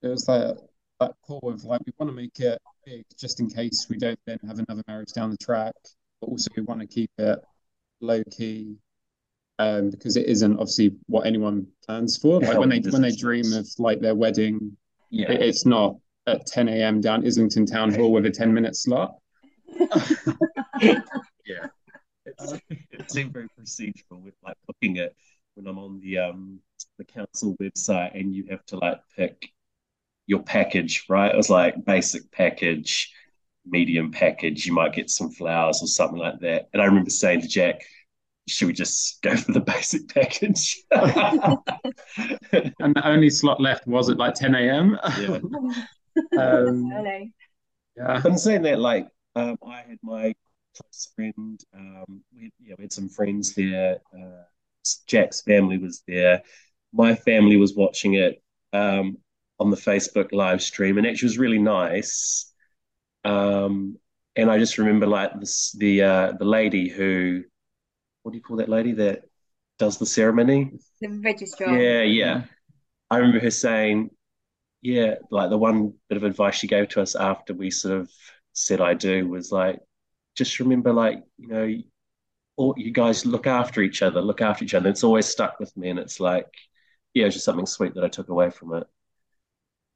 it 0.02 0.08
was 0.08 0.26
that 0.26 0.58
that 1.00 1.12
call 1.26 1.52
of 1.52 1.64
like 1.66 1.82
we 1.86 1.94
want 1.98 2.10
to 2.10 2.16
make 2.16 2.40
it 2.40 2.62
big 2.86 3.04
just 3.20 3.40
in 3.40 3.50
case 3.50 3.88
we 3.90 3.98
don't 3.98 4.20
then 4.26 4.40
have 4.48 4.60
another 4.60 4.84
marriage 4.88 5.12
down 5.12 5.30
the 5.30 5.38
track, 5.38 5.76
but 6.22 6.28
also 6.28 6.50
we 6.56 6.64
want 6.64 6.80
to 6.80 6.88
keep 6.88 7.12
it 7.18 7.40
low 8.00 8.24
key 8.32 8.78
um, 9.60 9.90
because 9.90 10.16
it 10.18 10.28
isn't 10.28 10.54
obviously 10.54 10.96
what 11.08 11.26
anyone 11.26 11.68
plans 11.86 12.18
for. 12.18 12.40
Like 12.40 12.58
when 12.58 12.70
they 12.70 12.80
when 12.80 13.02
they 13.02 13.16
dream 13.16 13.54
of 13.54 13.68
like 13.78 14.00
their 14.00 14.16
wedding, 14.16 14.78
yeah, 15.10 15.32
it, 15.32 15.42
it's 15.42 15.66
not 15.66 15.98
at 16.28 16.46
10 16.46 16.70
a.m. 16.70 17.02
down 17.02 17.26
Islington 17.26 17.66
Town 17.66 17.94
Hall 17.94 18.12
with 18.12 18.26
a 18.26 18.32
10 18.32 18.54
minute 18.54 18.76
slot. 18.76 19.16
yeah, 21.46 21.68
it's, 22.26 22.54
it 22.92 23.12
seemed 23.12 23.34
very 23.34 23.48
procedural 23.60 24.22
with 24.22 24.36
like 24.44 24.58
looking 24.68 25.00
at 25.00 25.14
when 25.56 25.68
I'm 25.68 25.78
on 25.78 26.00
the 26.00 26.20
um 26.20 26.60
the 26.98 27.06
council 27.06 27.56
website 27.62 28.20
and 28.20 28.34
you 28.34 28.46
have 28.50 28.66
to 28.68 28.78
like 28.78 29.00
pick 29.16 29.50
your 30.28 30.44
package, 30.44 31.06
right? 31.10 31.32
It 31.32 31.38
was 31.38 31.50
like 31.50 31.86
basic 31.86 32.32
package, 32.32 33.12
medium 33.66 34.12
package. 34.12 34.66
You 34.66 34.74
might 34.74 34.94
get 34.94 35.10
some 35.10 35.30
flowers 35.30 35.82
or 35.82 35.88
something 35.88 36.20
like 36.20 36.40
that. 36.42 36.70
And 36.74 36.82
I 36.82 36.86
remember 36.86 37.10
saying 37.10 37.42
to 37.42 37.48
Jack, 37.48 37.82
should 38.48 38.68
we 38.68 38.74
just 38.74 39.22
go 39.22 39.36
for 39.36 39.52
the 39.52 39.60
basic 39.62 40.14
package? 40.14 40.82
and 40.92 42.96
the 42.96 43.08
only 43.08 43.30
slot 43.30 43.62
left 43.62 43.88
was 43.88 44.10
at 44.10 44.18
like 44.18 44.36
10 44.36 44.56
a.m. 44.56 45.00
Yeah. 45.20 45.40
um, 46.38 46.92
yeah. 47.98 48.20
But 48.22 48.26
in 48.26 48.38
saying 48.38 48.64
that, 48.64 48.80
like, 48.80 49.08
um, 49.36 49.58
I 49.66 49.84
had 49.88 50.00
my 50.02 50.34
close 50.76 51.12
friend, 51.16 51.60
um, 51.74 52.22
we, 52.34 52.52
yeah, 52.60 52.76
we 52.78 52.84
had 52.84 52.94
some 52.94 53.10
friends 53.10 53.54
there. 53.54 53.98
Uh, 54.14 54.44
Jack's 55.08 55.42
family 55.42 55.78
was 55.78 56.04
there. 56.08 56.44
My 56.94 57.16
family 57.16 57.58
was 57.58 57.76
watching 57.76 58.14
it 58.16 58.42
um, 58.74 59.18
on 59.60 59.70
the 59.70 59.78
Facebook 59.78 60.32
live 60.32 60.62
stream, 60.62 60.98
and 60.98 61.08
actually 61.08 61.28
was 61.28 61.38
really 61.38 61.60
nice. 61.60 62.52
Um, 63.24 63.98
and 64.36 64.52
I 64.52 64.60
just 64.60 64.78
remember 64.78 65.08
like 65.08 65.40
this, 65.40 65.76
the 65.78 66.04
uh, 66.04 66.32
the 66.34 66.46
lady 66.46 66.90
who 66.90 67.44
what 68.24 68.32
do 68.32 68.38
you 68.38 68.44
call 68.44 68.58
that 68.58 68.70
lady 68.70 68.94
that 68.94 69.24
does 69.80 69.98
the 69.98 70.06
ceremony? 70.06 70.72
The 71.02 71.10
registrar. 71.10 71.78
Yeah, 71.78 72.02
yeah. 72.02 72.44
I 73.10 73.18
remember 73.18 73.40
her 73.40 73.52
saying, 73.52 74.10
yeah, 74.82 75.16
like 75.32 75.50
the 75.50 75.58
one 75.58 75.94
bit 76.10 76.18
of 76.18 76.24
advice 76.24 76.56
she 76.56 76.68
gave 76.68 76.90
to 76.90 77.02
us 77.02 77.16
after 77.16 77.54
we 77.54 77.72
sort 77.72 78.00
of 78.00 78.12
said 78.56 78.82
I 78.82 78.96
do 78.96 79.28
was 79.30 79.52
like, 79.52 79.80
just 80.36 80.60
remember, 80.60 80.92
like, 80.92 81.24
you 81.38 81.48
know, 81.48 81.74
all 82.58 82.74
you 82.78 82.92
guys 82.92 83.26
look 83.26 83.48
after 83.48 83.82
each 83.82 84.02
other, 84.02 84.22
look 84.22 84.42
after 84.42 84.66
each 84.66 84.74
other. 84.74 84.90
It's 84.90 85.04
always 85.04 85.28
stuck 85.28 85.60
with 85.60 85.76
me. 85.78 85.90
And 85.90 86.00
it's 86.00 86.20
like, 86.20 86.48
yeah, 87.14 87.26
it's 87.26 87.36
just 87.36 87.46
something 87.46 87.66
sweet 87.66 87.94
that 87.94 88.04
I 88.04 88.08
took 88.08 88.30
away 88.30 88.50
from 88.50 88.74
it. 88.74 88.88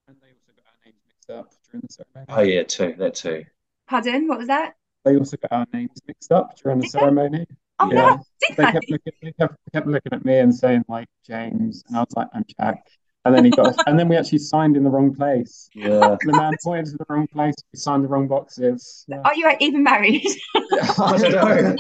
And 0.08 0.18
they 0.22 0.28
also 0.28 0.54
got 0.56 0.66
our 0.68 0.86
names 0.86 1.02
mixed 1.08 1.30
up 1.32 1.52
during 1.72 1.82
the 1.82 1.94
ceremony. 1.94 2.26
Oh, 2.30 2.42
yeah, 2.42 2.64
too. 2.64 2.96
That 3.00 3.16
too. 3.16 3.46
Pardon? 3.88 4.28
What 4.28 4.38
was 4.38 4.48
that? 4.48 4.76
They 5.06 5.16
also 5.16 5.38
got 5.38 5.52
our 5.52 5.66
names 5.74 6.00
mixed 6.08 6.32
up 6.32 6.58
during 6.58 6.80
the 6.80 6.84
Did 6.84 6.92
ceremony. 6.92 7.46
They? 7.50 7.56
Oh 7.82 7.90
yeah. 7.90 7.96
no, 7.96 8.24
did 8.42 8.58
they, 8.58 8.64
kept 8.66 8.90
looking, 8.90 9.14
they 9.22 9.32
kept, 9.40 9.56
kept 9.74 9.88
looking 9.88 10.12
at 10.12 10.26
me 10.26 10.38
and 10.38 10.54
saying 10.54 10.84
like 10.90 11.08
James, 11.26 11.82
and 11.88 11.96
I 11.96 12.02
was 12.02 12.14
like, 12.14 12.28
I'm 12.34 12.44
Jack. 12.60 12.86
And 13.26 13.36
then 13.36 13.44
he 13.44 13.52
got, 13.52 13.76
and 13.86 14.00
then 14.00 14.08
we 14.08 14.16
actually 14.16 14.38
signed 14.38 14.78
in 14.78 14.84
the 14.84 14.90
wrong 14.90 15.14
place. 15.14 15.70
Yeah. 15.74 16.16
The 16.22 16.32
man 16.32 16.54
pointed 16.64 16.86
to 16.92 16.98
the 16.98 17.06
wrong 17.10 17.28
place. 17.28 17.54
We 17.74 17.78
signed 17.78 18.06
the 18.06 18.08
wrong 18.08 18.28
boxes. 18.28 19.06
Yeah. 19.08 19.22
Are 19.26 19.36
you 19.36 19.52
even 19.60 19.84
married? 19.84 20.26
I 20.56 21.18
don't 21.18 21.32
know. 21.32 21.76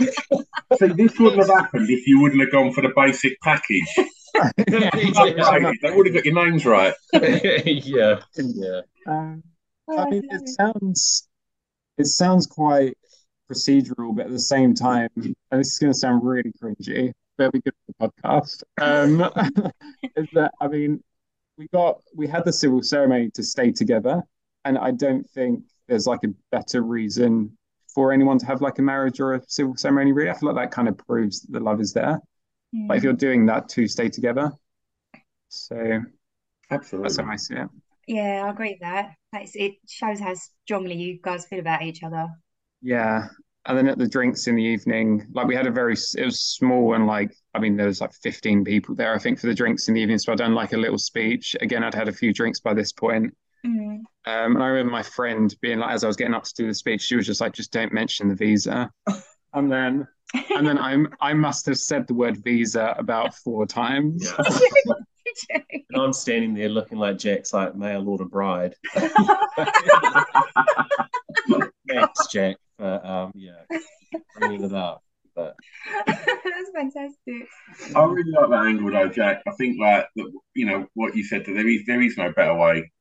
See, 0.78 0.88
this 0.88 1.17
wouldn't 1.17 1.41
have 1.41 1.49
happened 1.49 1.89
if 1.89 2.06
you 2.06 2.19
wouldn't 2.19 2.41
have 2.41 2.52
gone 2.52 2.73
for 2.73 2.82
the 2.82 2.91
basic 2.95 3.39
package. 3.41 3.88
yeah, 3.95 4.89
yeah. 4.93 5.71
They 5.82 5.95
would 5.95 6.08
have 6.08 6.15
got 6.15 6.25
your 6.25 6.36
names 6.36 6.65
right. 6.65 6.93
yeah, 7.13 8.19
yeah. 8.36 8.82
Um, 9.08 9.43
I 9.89 10.10
mean, 10.10 10.28
it 10.30 10.49
sounds, 10.49 11.28
it 11.97 12.06
sounds 12.06 12.47
quite 12.47 12.97
procedural, 13.49 14.15
but 14.15 14.25
at 14.25 14.32
the 14.32 14.39
same 14.39 14.73
time, 14.73 15.10
and 15.15 15.36
this 15.52 15.71
is 15.71 15.80
going 15.80 15.93
to 15.93 15.97
sound 15.97 16.23
really 16.23 16.52
cringy, 16.62 17.13
very 17.38 17.60
good 17.62 17.73
for 17.86 17.93
the 18.10 18.10
podcast. 18.10 18.63
Um, 18.80 19.21
is 20.15 20.28
that 20.34 20.52
I 20.62 20.67
mean, 20.67 21.02
we 21.60 21.67
got 21.67 22.02
we 22.15 22.26
had 22.26 22.45
the 22.45 22.54
civil 22.54 22.82
ceremony 22.82 23.30
to 23.32 23.43
stay 23.43 23.72
together, 23.72 24.24
and 24.65 24.78
I 24.78 24.91
don't 24.91 25.30
think 25.30 25.63
there's 25.88 26.08
like 26.08 26.24
a 26.24 26.30
better 26.52 26.82
reason 26.82 27.56
for 27.93 28.13
anyone 28.13 28.39
to 28.39 28.45
have 28.45 28.62
like 28.62 28.80
a 28.80 28.82
marriage 28.82 29.19
or 29.19 29.36
a 29.36 29.41
civil 29.48 29.76
ceremony. 29.76 30.13
Really, 30.13 30.32
I 30.32 30.34
feel 30.34 30.54
like 30.54 30.63
that 30.63 30.74
kind 30.74 30.88
of 30.88 30.98
proves 30.98 31.41
that 31.41 31.52
the 31.52 31.60
love 31.60 31.82
is 31.82 31.93
there. 31.93 32.19
Mm. 32.74 32.88
But 32.88 32.98
if 32.98 33.04
you're 33.04 33.13
doing 33.13 33.45
that 33.48 33.67
to 33.69 33.88
stay 33.88 34.10
together, 34.10 34.52
so 35.50 36.02
absolutely, 36.72 37.10
that's 37.10 37.17
how 37.17 37.30
I 37.30 37.36
see 37.36 37.56
it. 37.56 37.67
Yeah, 38.08 38.43
I 38.45 38.50
agree 38.50 38.72
with 38.72 38.80
that. 38.80 39.12
It's, 39.34 39.56
it 39.56 39.74
shows 39.88 40.19
how 40.19 40.34
strongly 40.63 40.95
you 40.95 41.19
guys 41.22 41.45
feel 41.45 41.60
about 41.60 41.84
each 41.84 42.02
other. 42.02 42.28
Yeah. 42.82 43.28
And 43.65 43.78
then 43.78 43.88
at 43.88 44.00
the 44.00 44.08
drinks 44.08 44.48
in 44.48 44.56
the 44.56 44.63
evening, 44.63 45.28
like 45.32 45.45
we 45.45 45.56
had 45.56 45.67
a 45.67 45.72
very, 45.72 45.93
it 45.93 46.26
was 46.26 46.39
small 46.39 46.95
and 46.95 47.06
like, 47.06 47.36
I 47.53 47.59
mean, 47.59 47.77
there 47.77 47.88
was 47.88 48.01
like 48.01 48.13
15 48.13 48.63
people 48.63 48.95
there, 48.95 49.13
I 49.13 49.17
think, 49.17 49.39
for 49.39 49.47
the 49.47 49.53
drinks 49.53 49.88
in 49.88 49.93
the 49.95 50.01
evening. 50.01 50.19
So 50.19 50.31
I'd 50.31 50.38
done 50.38 50.53
like 50.53 50.73
a 50.73 50.77
little 50.77 50.97
speech. 50.97 51.55
Again, 51.62 51.83
I'd 51.83 51.93
had 51.93 52.07
a 52.07 52.13
few 52.13 52.33
drinks 52.33 52.59
by 52.59 52.73
this 52.73 52.91
point. 52.91 53.35
Mm. 53.65 54.01
Um, 54.25 54.55
and 54.55 54.63
I 54.63 54.67
remember 54.67 54.91
my 54.91 55.03
friend 55.03 55.53
being 55.62 55.79
like, 55.79 55.91
as 55.91 56.03
I 56.03 56.07
was 56.07 56.15
getting 56.15 56.33
up 56.33 56.43
to 56.43 56.53
do 56.55 56.67
the 56.67 56.73
speech, 56.73 57.01
she 57.01 57.15
was 57.15 57.25
just 57.25 57.41
like, 57.41 57.53
just 57.53 57.71
don't 57.71 57.91
mention 57.91 58.27
the 58.27 58.35
visa. 58.35 58.91
and 59.53 59.71
then, 59.71 60.07
and 60.55 60.67
then 60.67 60.77
I'm, 60.77 61.07
I 61.19 61.33
must 61.33 61.65
have 61.65 61.77
said 61.77 62.07
the 62.07 62.13
word 62.13 62.38
visa 62.43 62.95
about 62.97 63.33
four 63.35 63.65
times. 63.65 64.31
Yeah. 65.49 65.59
and 65.89 66.01
I'm 66.01 66.13
standing 66.13 66.53
there 66.53 66.69
looking 66.69 66.97
like 66.97 67.17
Jack's 67.17 67.53
like 67.53 67.75
male 67.75 68.07
or 68.07 68.25
bride. 68.25 68.75
Thanks, 71.88 72.27
Jack 72.31 72.57
but 72.79 73.05
um, 73.05 73.31
yeah, 73.35 73.62
bringing 74.38 74.63
it 74.63 74.73
up. 74.73 75.03
But 75.39 75.56
that's 76.06 76.71
fantastic. 76.73 77.47
I 77.95 78.04
really 78.04 78.32
like 78.32 78.49
that 78.49 78.65
angle 78.65 78.91
though, 78.91 79.08
Jack. 79.08 79.41
I 79.47 79.52
think 79.52 79.80
like 79.80 80.08
that, 80.15 80.39
you 80.54 80.65
know 80.65 80.88
what 80.93 81.15
you 81.15 81.23
said. 81.23 81.45
That 81.45 81.54
there 81.54 81.67
is 81.67 81.84
there 81.86 82.02
is 82.02 82.17
no 82.17 82.32
better 82.34 82.56
way 82.56 82.91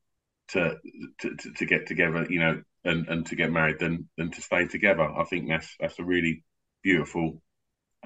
to 0.49 0.77
to, 1.19 1.35
to, 1.35 1.51
to 1.51 1.65
get 1.65 1.87
together, 1.87 2.25
you 2.29 2.39
know, 2.39 2.61
and, 2.85 3.07
and 3.09 3.25
to 3.27 3.35
get 3.35 3.51
married 3.51 3.79
than 3.79 4.07
than 4.17 4.31
to 4.31 4.41
stay 4.41 4.67
together. 4.67 5.03
I 5.03 5.25
think 5.25 5.49
that's 5.49 5.75
that's 5.79 5.99
a 5.99 6.03
really 6.03 6.43
beautiful 6.81 7.41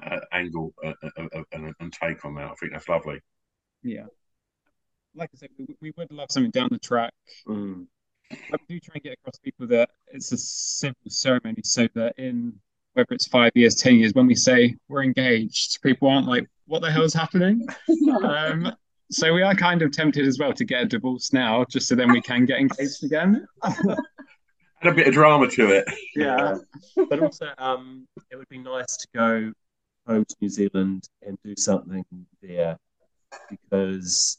uh, 0.02 0.20
angle 0.32 0.74
uh, 0.84 0.94
uh, 1.02 1.26
uh 1.32 1.42
and, 1.52 1.74
and 1.78 1.92
take 1.92 2.24
on 2.24 2.34
that. 2.34 2.50
I 2.50 2.54
think 2.54 2.72
that's 2.72 2.88
lovely. 2.88 3.20
Yeah, 3.84 4.06
like 5.14 5.30
I 5.32 5.38
said, 5.38 5.50
we, 5.56 5.76
we 5.80 5.92
would 5.96 6.10
love 6.10 6.30
something 6.30 6.50
down 6.50 6.70
the 6.72 6.78
track. 6.78 7.12
Mm. 7.46 7.86
I 8.32 8.56
do 8.68 8.80
try 8.80 8.94
and 8.94 9.02
get 9.04 9.12
across 9.12 9.38
people 9.38 9.68
that 9.68 9.90
it's 10.08 10.32
a 10.32 10.38
simple 10.38 11.10
ceremony 11.10 11.60
so 11.62 11.86
that 11.94 12.14
in 12.18 12.54
whether 12.94 13.12
it's 13.12 13.26
five 13.26 13.52
years, 13.54 13.74
ten 13.74 13.96
years, 13.96 14.12
when 14.14 14.26
we 14.26 14.34
say 14.34 14.74
we're 14.88 15.02
engaged, 15.02 15.82
people 15.82 16.08
aren't 16.08 16.26
like 16.26 16.46
what 16.66 16.82
the 16.82 16.90
hell's 16.90 17.14
happening. 17.14 17.66
Um, 18.22 18.72
so 19.10 19.32
we 19.32 19.42
are 19.42 19.54
kind 19.54 19.82
of 19.82 19.92
tempted 19.92 20.26
as 20.26 20.38
well 20.38 20.52
to 20.52 20.64
get 20.64 20.82
a 20.82 20.86
divorce 20.86 21.32
now, 21.32 21.64
just 21.64 21.88
so 21.88 21.94
then 21.94 22.10
we 22.10 22.20
can 22.20 22.46
get 22.46 22.58
engaged 22.58 23.04
again. 23.04 23.46
Add 23.64 23.98
a 24.82 24.92
bit 24.92 25.08
of 25.08 25.14
drama 25.14 25.48
to 25.50 25.70
it. 25.72 25.84
Yeah. 26.16 26.56
But 26.96 27.20
also, 27.20 27.48
um, 27.58 28.06
it 28.30 28.36
would 28.36 28.48
be 28.48 28.58
nice 28.58 28.96
to 28.96 29.08
go 29.14 29.52
home 30.06 30.24
to 30.24 30.36
New 30.40 30.48
Zealand 30.48 31.08
and 31.22 31.38
do 31.44 31.54
something 31.56 32.04
there 32.42 32.78
because, 33.50 34.38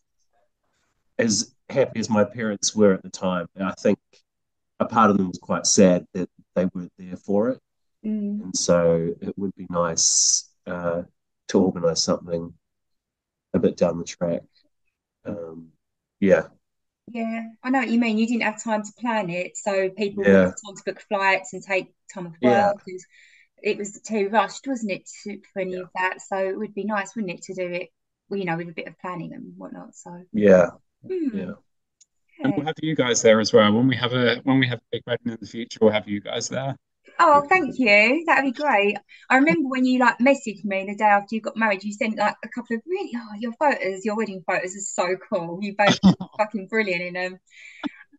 as 1.19 1.53
happy 1.69 1.99
as 1.99 2.09
my 2.09 2.23
parents 2.23 2.75
were 2.75 2.93
at 2.93 3.03
the 3.03 3.09
time, 3.09 3.47
I 3.59 3.73
think 3.73 3.99
a 4.79 4.85
part 4.85 5.11
of 5.11 5.17
them 5.17 5.27
was 5.27 5.39
quite 5.39 5.65
sad 5.65 6.05
that 6.13 6.29
they 6.55 6.65
weren't 6.73 6.91
there 6.97 7.17
for 7.17 7.49
it. 7.49 7.59
Mm. 8.05 8.41
And 8.43 8.55
so 8.55 9.13
it 9.21 9.37
would 9.37 9.55
be 9.55 9.67
nice 9.69 10.49
uh, 10.67 11.03
to 11.49 11.59
organise 11.59 12.03
something 12.03 12.53
a 13.53 13.59
bit 13.59 13.77
down 13.77 13.97
the 13.97 14.03
track. 14.03 14.41
Um, 15.25 15.69
yeah, 16.19 16.47
Yeah, 17.07 17.43
I 17.63 17.69
know 17.69 17.79
what 17.79 17.89
you 17.89 17.99
mean. 17.99 18.17
You 18.17 18.27
didn't 18.27 18.43
have 18.43 18.63
time 18.63 18.83
to 18.83 18.91
plan 18.99 19.29
it, 19.29 19.57
so 19.57 19.89
people 19.89 20.23
Yeah. 20.23 20.31
wouldn't 20.31 20.45
have 20.45 20.55
time 20.65 20.75
to 20.75 20.83
book 20.85 21.01
flights 21.07 21.53
and 21.53 21.63
take 21.63 21.93
time 22.13 22.27
off 22.27 22.35
Yeah. 22.41 22.71
work. 22.73 22.81
And 22.87 22.99
it 23.63 23.77
was 23.77 23.99
too 24.01 24.29
rushed, 24.29 24.67
wasn't 24.67 24.91
it, 24.91 25.09
to, 25.23 25.39
for 25.53 25.59
any 25.61 25.73
Yeah. 25.73 25.81
of 25.81 25.89
that? 25.95 26.21
So 26.21 26.37
it 26.37 26.57
would 26.57 26.73
be 26.73 26.83
nice, 26.83 27.15
wouldn't 27.15 27.33
it, 27.33 27.43
to 27.43 27.53
do 27.53 27.67
it, 27.71 27.89
you 28.31 28.45
know, 28.45 28.57
with 28.57 28.69
a 28.69 28.73
bit 28.73 28.87
of 28.87 28.97
planning 28.99 29.33
and 29.33 29.53
whatnot. 29.57 29.95
So, 29.95 30.23
yeah, 30.33 30.71
hmm, 31.07 31.29
yeah. 31.37 31.53
And 32.43 32.53
we'll 32.55 32.65
have 32.65 32.75
you 32.81 32.95
guys 32.95 33.21
there 33.21 33.39
as 33.39 33.53
well. 33.53 33.71
When 33.71 33.87
we 33.87 33.95
have 33.95 34.13
a 34.13 34.37
when 34.43 34.59
we 34.59 34.67
have 34.67 34.79
a 34.79 34.89
big 34.91 35.03
wedding 35.05 35.33
in 35.33 35.37
the 35.39 35.47
future, 35.47 35.79
we'll 35.81 35.91
have 35.91 36.07
you 36.09 36.21
guys 36.21 36.49
there. 36.49 36.75
Oh, 37.19 37.45
thank 37.47 37.79
you. 37.79 38.23
That'd 38.25 38.53
be 38.53 38.59
great. 38.59 38.97
I 39.29 39.37
remember 39.37 39.69
when 39.69 39.85
you 39.85 39.99
like 39.99 40.17
messaged 40.19 40.65
me 40.65 40.85
the 40.85 40.95
day 40.95 41.05
after 41.05 41.35
you 41.35 41.41
got 41.41 41.55
married, 41.55 41.83
you 41.83 41.93
sent 41.93 42.17
like 42.17 42.35
a 42.43 42.49
couple 42.49 42.75
of 42.75 42.81
really, 42.85 43.11
oh, 43.15 43.35
your 43.39 43.53
photos, 43.53 44.03
your 44.03 44.17
wedding 44.17 44.43
photos 44.45 44.75
are 44.75 44.79
so 44.81 45.15
cool. 45.29 45.59
You 45.61 45.75
both 45.77 45.97
fucking 46.37 46.67
brilliant 46.67 47.01
in 47.01 47.13
them. 47.13 47.39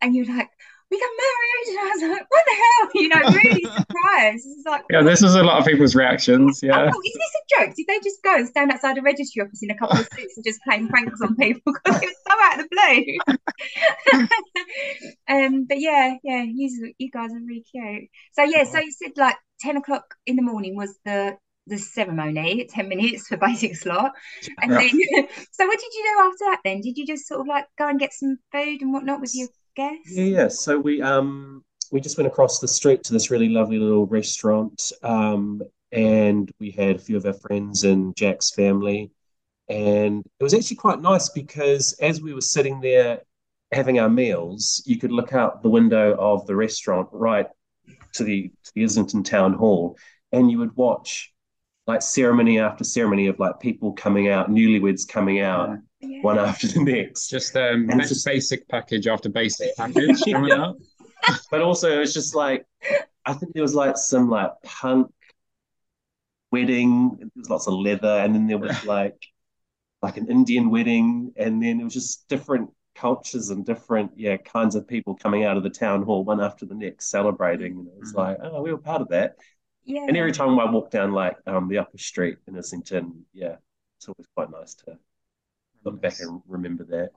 And 0.01 0.15
you're 0.15 0.27
like, 0.27 0.51
we 0.91 1.01
got 1.01 1.11
married. 1.19 1.33
And 1.69 1.79
I 1.79 1.91
was 1.93 2.03
like, 2.03 2.27
what 2.31 2.45
the 2.47 2.57
hell? 2.63 2.91
You 3.03 3.09
know, 3.09 3.19
really 3.19 3.65
surprised. 3.65 4.45
It's 4.47 4.67
like, 4.67 4.85
Yeah, 4.91 5.03
this 5.03 5.23
is 5.23 5.35
a 5.35 5.43
lot 5.43 5.59
of 5.61 5.67
people's 5.67 5.95
reactions. 5.95 6.61
Yeah. 6.63 6.91
thought, 6.91 7.05
is 7.05 7.13
this 7.15 7.35
a 7.37 7.67
joke? 7.67 7.75
Did 7.77 7.87
they 7.89 8.01
just 8.01 8.23
go 8.23 8.37
and 8.37 8.49
stand 8.49 8.71
outside 8.73 8.99
a 8.99 9.03
registry 9.03 9.43
office 9.43 9.63
in 9.63 9.71
a 9.71 9.77
couple 9.79 9.99
of 9.99 10.09
suits 10.17 10.37
and 10.37 10.45
just 10.45 10.61
playing 10.63 10.89
pranks 10.89 11.21
on 11.21 11.35
people? 11.37 11.73
Because 11.73 12.03
it 12.03 12.07
was 12.07 12.17
so 12.29 12.35
out 12.45 12.61
of 12.61 12.67
the 12.71 13.25
blue. 14.07 14.27
um, 15.29 15.65
but 15.69 15.81
yeah, 15.81 16.15
yeah, 16.23 16.43
you, 16.43 16.93
you 16.99 17.11
guys 17.11 17.33
are 17.33 17.41
really 17.41 17.65
cute. 17.71 18.09
So 18.33 18.45
yeah, 18.45 18.65
so 18.65 18.79
you 18.79 18.93
said 18.93 19.13
like 19.17 19.37
ten 19.61 19.77
o'clock 19.77 20.05
in 20.27 20.37
the 20.37 20.43
morning 20.43 20.77
was 20.77 20.97
the 21.05 21.37
the 21.67 21.79
ceremony, 21.79 22.67
ten 22.71 22.89
minutes 22.89 23.27
for 23.29 23.37
basic 23.37 23.77
slot, 23.77 24.13
and 24.63 24.73
Yeah. 24.73 24.79
then 24.79 24.91
so 25.53 25.67
what 25.67 25.79
did 25.79 25.93
you 25.95 26.05
do 26.15 26.21
after 26.23 26.45
that? 26.51 26.61
Then 26.65 26.81
did 26.81 26.97
you 26.97 27.07
just 27.07 27.27
sort 27.27 27.41
of 27.41 27.47
like 27.47 27.67
go 27.79 27.89
and 27.89 27.99
get 27.99 28.13
some 28.13 28.39
food 28.53 28.83
and 28.83 28.93
whatnot 28.93 29.21
with 29.21 29.35
your 29.35 29.49
guests? 29.77 30.11
Yeah, 30.11 30.25
yeah. 30.25 30.49
So 30.49 30.79
we 30.79 31.01
um 31.03 31.65
we 31.93 32.01
just 32.01 32.17
went 32.17 32.27
across 32.27 32.59
the 32.59 32.69
street 32.69 33.05
to 33.05 33.13
this 33.13 33.31
really 33.31 33.49
lovely 33.49 33.79
little 33.79 34.07
restaurant, 34.07 34.93
um, 35.03 35.63
and 35.93 36.51
we 36.59 36.71
had 36.73 36.97
a 36.97 36.99
few 36.99 37.17
of 37.17 37.27
our 37.27 37.35
friends 37.35 37.85
and 37.85 38.17
Jack's 38.17 38.51
family, 38.51 39.13
and 39.69 40.25
it 40.41 40.43
was 40.43 40.55
actually 40.55 40.77
quite 40.77 41.01
nice 41.01 41.29
because 41.29 41.97
as 42.01 42.21
we 42.21 42.35
were 42.35 42.41
sitting 42.41 42.81
there 42.81 43.21
having 43.73 43.99
our 43.99 44.09
meals, 44.09 44.83
you 44.87 44.99
could 44.99 45.13
look 45.13 45.33
out 45.33 45.63
the 45.63 45.69
window 45.69 46.17
of 46.19 46.47
the 46.47 46.57
restaurant 46.57 47.09
right 47.13 47.47
to 48.15 48.25
the 48.25 48.51
to 48.65 48.73
the 48.75 48.85
Islington 48.85 49.23
Town 49.23 49.53
Hall, 49.53 49.97
and 50.33 50.51
you 50.51 50.59
would 50.59 50.77
watch 50.77 51.33
like 51.87 52.03
ceremony 52.03 52.59
after 52.59 52.83
ceremony 52.83 53.29
of 53.29 53.39
like 53.39 53.61
people 53.61 53.93
coming 53.93 54.29
out, 54.29 54.51
newlyweds 54.51 55.07
coming 55.07 55.41
out, 55.41 55.79
Yeah. 56.07 56.23
one 56.23 56.39
after 56.39 56.69
the 56.69 56.83
next. 56.83 57.29
Just 57.29 57.57
um, 57.57 57.89
just- 58.01 58.25
basic 58.27 58.69
package 58.69 59.07
after 59.07 59.29
basic 59.29 59.77
package 59.77 60.21
coming 60.31 60.51
Yeah. 60.51 60.67
up. 60.69 60.77
but 61.51 61.61
also 61.63 61.91
it 61.91 61.99
was 61.99 62.15
just 62.15 62.35
like 62.35 62.65
I 63.25 63.33
think 63.33 63.53
there 63.55 63.63
was 63.63 63.75
like 63.75 63.97
some 63.97 64.29
like 64.31 64.53
punk 64.63 65.11
wedding. 66.53 67.17
There 67.19 67.29
was 67.37 67.51
lots 67.51 67.67
of 67.67 67.75
leather, 67.75 68.09
and 68.23 68.35
then 68.35 68.47
there 68.47 68.59
was 68.59 68.85
like 68.85 69.27
like 70.03 70.17
an 70.17 70.29
Indian 70.31 70.71
wedding, 70.71 71.33
and 71.37 71.63
then 71.63 71.81
it 71.81 71.85
was 71.85 71.95
just 71.95 72.29
different 72.29 72.71
cultures 72.95 73.51
and 73.51 73.67
different 73.67 74.11
yeah 74.17 74.37
kinds 74.39 74.75
of 74.75 74.87
people 74.89 75.15
coming 75.17 75.45
out 75.45 75.57
of 75.59 75.63
the 75.63 75.69
town 75.71 76.03
hall 76.03 76.25
one 76.25 76.41
after 76.41 76.65
the 76.65 76.75
next 76.75 77.11
celebrating. 77.11 77.73
And 77.73 77.89
it 77.89 77.95
was 78.01 78.13
Mhm. 78.13 78.17
like 78.17 78.39
oh 78.43 78.63
we 78.63 78.73
were 78.73 78.79
part 78.79 79.03
of 79.03 79.09
that. 79.09 79.37
Yeah. 79.85 80.05
And 80.09 80.17
every 80.17 80.33
time 80.33 80.59
I 80.59 80.71
walk 80.71 80.91
down 80.91 81.13
like 81.13 81.37
um 81.47 81.69
the 81.69 81.79
upper 81.79 81.99
street 81.99 82.39
in 82.47 82.57
Islington, 82.57 83.25
yeah, 83.33 83.57
it's 83.99 84.09
always 84.09 84.27
quite 84.35 84.51
nice 84.51 84.75
to 84.77 84.99
look 85.87 86.03
back 86.03 86.21
and 86.21 86.43
remember 86.47 86.85
that. 86.85 87.11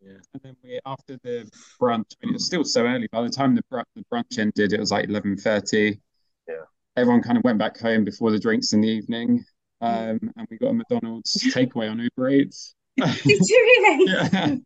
Yeah. 0.00 0.18
And 0.34 0.42
then 0.42 0.56
we 0.64 0.80
after 0.84 1.16
the 1.22 1.48
brunch, 1.80 2.10
I 2.22 2.26
mean, 2.26 2.30
it 2.30 2.32
was 2.34 2.46
still 2.46 2.64
so 2.64 2.84
early. 2.84 3.08
By 3.12 3.22
the 3.22 3.30
time 3.30 3.54
the 3.54 3.62
brunch, 3.72 3.84
the 3.94 4.04
brunch 4.12 4.38
ended, 4.38 4.72
it 4.72 4.80
was 4.80 4.90
like 4.90 5.08
eleven 5.08 5.36
thirty. 5.36 6.00
Yeah. 6.48 6.54
Everyone 6.96 7.22
kind 7.22 7.38
of 7.38 7.44
went 7.44 7.58
back 7.58 7.78
home 7.78 8.04
before 8.04 8.30
the 8.32 8.38
drinks 8.38 8.72
in 8.72 8.80
the 8.80 8.88
evening, 8.88 9.44
um, 9.80 10.18
and 10.36 10.46
we 10.50 10.58
got 10.58 10.70
a 10.70 10.74
McDonald's 10.74 11.32
takeaway 11.54 11.90
on 11.90 11.98
Uber 12.00 12.28
Eats. 12.30 12.74
Did 12.96 13.24
you 13.24 13.82
really? 13.88 14.10
Yeah. 14.10 14.56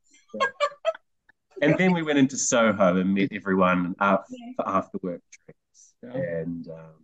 And 1.63 1.79
then 1.79 1.93
we 1.95 2.03
went 2.03 2.19
into 2.19 2.37
Soho 2.37 2.97
and 2.99 3.15
met 3.15 3.31
everyone 3.33 3.95
uh, 3.99 4.19
Yeah. 4.29 4.53
for 4.57 4.69
after 4.69 4.99
work 5.03 5.23
drinks. 5.47 5.95
Yeah. 6.03 6.41
And 6.41 6.69
um, 6.69 6.95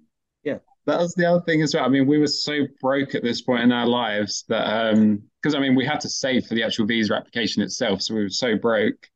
That 0.86 0.98
was 0.98 1.14
the 1.14 1.26
other 1.26 1.40
thing 1.44 1.62
as 1.62 1.74
well. 1.74 1.84
I 1.84 1.88
mean, 1.88 2.06
we 2.06 2.18
were 2.18 2.26
so 2.26 2.66
broke 2.80 3.14
at 3.14 3.22
this 3.22 3.40
point 3.42 3.62
in 3.62 3.72
our 3.72 3.86
lives 3.86 4.44
that 4.48 4.64
um 4.94 5.22
because 5.40 5.54
I 5.54 5.58
mean 5.60 5.74
we 5.74 5.84
had 5.84 6.00
to 6.00 6.08
save 6.08 6.46
for 6.46 6.54
the 6.54 6.62
actual 6.64 6.86
visa 6.86 7.14
application 7.14 7.62
itself, 7.62 8.02
so 8.02 8.14
we 8.14 8.22
were 8.22 8.28
so 8.28 8.56
broke. 8.56 9.08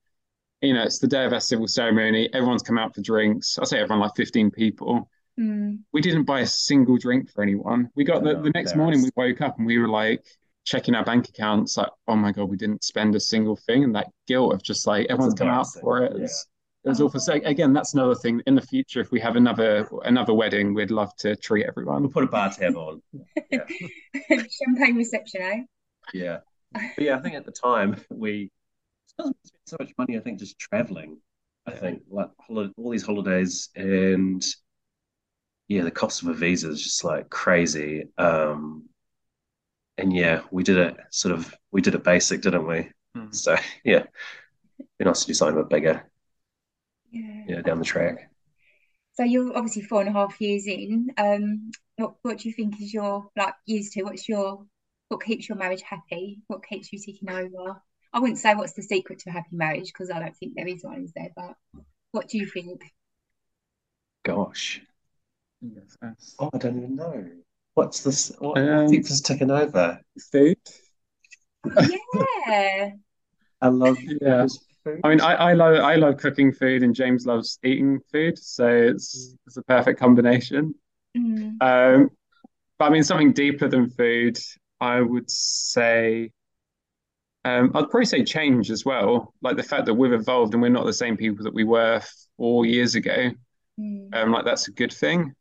You 0.62 0.74
know, 0.74 0.82
it's 0.84 0.98
the 0.98 1.06
day 1.06 1.24
of 1.24 1.32
our 1.32 1.40
civil 1.40 1.66
ceremony. 1.68 2.28
Everyone's 2.32 2.62
come 2.62 2.78
out 2.78 2.94
for 2.94 3.00
drinks. 3.02 3.58
I 3.58 3.64
say 3.64 3.78
everyone, 3.78 4.00
like 4.00 4.16
15 4.16 4.50
people. 4.50 5.08
Mm. 5.38 5.80
We 5.92 6.00
didn't 6.00 6.24
buy 6.24 6.40
a 6.40 6.46
single 6.46 6.96
drink 6.96 7.30
for 7.30 7.42
anyone. 7.42 7.90
We 7.94 8.04
got 8.04 8.24
the, 8.24 8.38
Oh, 8.38 8.42
the 8.42 8.50
next 8.54 8.72
morning 8.78 9.02
we 9.02 9.10
woke 9.16 9.42
up 9.42 9.58
and 9.58 9.66
we 9.66 9.76
were 9.78 9.88
like 9.88 10.24
checking 10.64 10.94
our 10.94 11.04
bank 11.04 11.28
accounts, 11.28 11.76
like, 11.76 11.90
oh 12.08 12.16
my 12.16 12.32
God, 12.32 12.48
we 12.48 12.56
didn't 12.56 12.84
spend 12.84 13.14
a 13.14 13.20
single 13.20 13.54
thing. 13.54 13.84
And 13.84 13.94
that 13.94 14.08
guilt 14.26 14.54
of 14.54 14.62
just 14.62 14.86
like 14.86 15.06
everyone's 15.10 15.34
come 15.34 15.48
out 15.48 15.66
for 15.82 16.02
it. 16.02 16.12
Yeah. 16.16 16.24
It's- 16.24 16.46
It 16.46 16.55
was 16.90 17.00
awful. 17.00 17.20
So 17.20 17.32
again, 17.32 17.72
that's 17.72 17.94
another 17.94 18.14
thing. 18.14 18.42
In 18.46 18.54
the 18.54 18.62
future, 18.62 19.00
if 19.00 19.10
we 19.10 19.20
have 19.20 19.36
another 19.36 19.88
another 20.04 20.34
wedding, 20.34 20.74
we'd 20.74 20.90
love 20.90 21.14
to 21.16 21.36
treat 21.36 21.66
everyone. 21.66 22.02
we'll 22.02 22.12
put 22.12 22.24
a 22.24 22.28
bar 22.28 22.50
tab 22.50 22.76
on. 22.76 23.02
Champagne 24.30 24.96
reception, 24.96 25.42
eh? 25.42 25.62
Yeah. 26.12 26.38
But 26.72 27.04
yeah, 27.04 27.16
I 27.16 27.20
think 27.20 27.34
at 27.34 27.46
the 27.46 27.52
time 27.52 27.96
we 28.10 28.50
spent 29.06 29.34
so 29.64 29.76
much 29.80 29.92
money, 29.96 30.16
I 30.16 30.20
think, 30.20 30.38
just 30.38 30.58
traveling. 30.58 31.18
I 31.66 31.70
think 31.70 32.02
like 32.10 32.28
holi- 32.38 32.72
all 32.76 32.90
these 32.90 33.06
holidays 33.06 33.70
and 33.74 34.44
yeah, 35.68 35.82
the 35.82 35.90
cost 35.90 36.22
of 36.22 36.28
a 36.28 36.34
visa 36.34 36.70
is 36.70 36.82
just 36.82 37.02
like 37.02 37.28
crazy. 37.28 38.04
Um, 38.18 38.88
and 39.98 40.12
yeah, 40.12 40.42
we 40.50 40.62
did 40.62 40.76
it 40.76 40.96
sort 41.10 41.34
of 41.34 41.54
we 41.72 41.80
did 41.80 41.94
it 41.94 42.04
basic, 42.04 42.42
didn't 42.42 42.66
we? 42.66 42.90
Hmm. 43.14 43.32
So 43.32 43.56
yeah, 43.84 44.04
be 44.98 45.04
nice 45.04 45.20
to 45.20 45.26
do 45.28 45.34
something 45.34 45.58
a 45.58 45.62
bit 45.62 45.70
bigger, 45.70 46.10
Yeah. 47.10 47.44
yeah, 47.48 47.62
down 47.62 47.78
the 47.78 47.84
track. 47.84 48.30
So 49.14 49.24
you're 49.24 49.56
obviously 49.56 49.82
four 49.82 50.00
and 50.00 50.10
a 50.10 50.12
half 50.12 50.40
years 50.40 50.66
in. 50.66 51.10
Um, 51.16 51.70
what 51.96 52.14
what 52.22 52.38
do 52.38 52.48
you 52.48 52.54
think 52.54 52.80
is 52.80 52.92
your 52.92 53.30
like 53.36 53.54
used 53.64 53.92
to? 53.94 54.02
What's 54.02 54.28
your 54.28 54.66
what 55.08 55.22
keeps 55.22 55.48
your 55.48 55.56
marriage 55.56 55.82
happy? 55.82 56.40
What 56.48 56.66
keeps 56.66 56.92
you 56.92 56.98
ticking 56.98 57.30
over? 57.30 57.80
I 58.12 58.18
wouldn't 58.20 58.38
say 58.38 58.54
what's 58.54 58.74
the 58.74 58.82
secret 58.82 59.20
to 59.20 59.30
a 59.30 59.32
happy 59.32 59.56
marriage 59.56 59.86
because 59.86 60.10
I 60.10 60.18
don't 60.18 60.36
think 60.36 60.54
there 60.54 60.68
is 60.68 60.84
one, 60.84 61.04
is 61.04 61.12
there? 61.14 61.30
But 61.34 61.54
what 62.12 62.28
do 62.28 62.38
you 62.38 62.46
think? 62.46 62.82
Gosh, 64.24 64.80
Yes, 65.62 65.96
yes. 66.02 66.34
oh, 66.38 66.50
I 66.52 66.58
don't 66.58 66.76
even 66.76 66.96
know. 66.96 67.30
What's 67.74 68.02
this? 68.02 68.32
What 68.38 68.58
Um, 68.58 68.90
keeps 68.90 69.10
us 69.10 69.20
ticking 69.20 69.50
over? 69.50 70.00
Food. 70.32 70.58
Yeah. 72.46 72.90
I 73.60 73.68
love 73.68 73.98
Yeah. 74.20 74.46
Just 74.86 74.96
food. 74.96 75.00
I 75.04 75.08
mean, 75.08 75.20
I, 75.20 75.34
I 75.34 75.52
love 75.52 75.76
I 75.76 75.96
love 75.96 76.16
cooking 76.18 76.52
food, 76.52 76.82
and 76.82 76.94
James 76.94 77.26
loves 77.26 77.58
eating 77.64 78.00
food, 78.12 78.38
so 78.38 78.68
it's 78.68 79.36
it's 79.46 79.56
a 79.56 79.62
perfect 79.62 79.98
combination. 79.98 80.74
Mm. 81.16 81.62
Um, 81.62 82.10
but 82.78 82.86
I 82.86 82.90
mean, 82.90 83.02
something 83.02 83.32
deeper 83.32 83.68
than 83.68 83.90
food, 83.90 84.38
I 84.80 85.00
would 85.00 85.30
say. 85.30 86.30
Um, 87.44 87.70
I'd 87.76 87.90
probably 87.90 88.06
say 88.06 88.24
change 88.24 88.72
as 88.72 88.84
well, 88.84 89.32
like 89.40 89.56
the 89.56 89.62
fact 89.62 89.86
that 89.86 89.94
we've 89.94 90.12
evolved 90.12 90.52
and 90.54 90.62
we're 90.62 90.68
not 90.68 90.84
the 90.84 90.92
same 90.92 91.16
people 91.16 91.44
that 91.44 91.54
we 91.54 91.62
were 91.62 92.02
four 92.36 92.66
years 92.66 92.96
ago. 92.96 93.30
Mm. 93.78 94.14
Um, 94.14 94.32
like 94.32 94.44
that's 94.44 94.66
a 94.66 94.72
good 94.72 94.92
thing. 94.92 95.32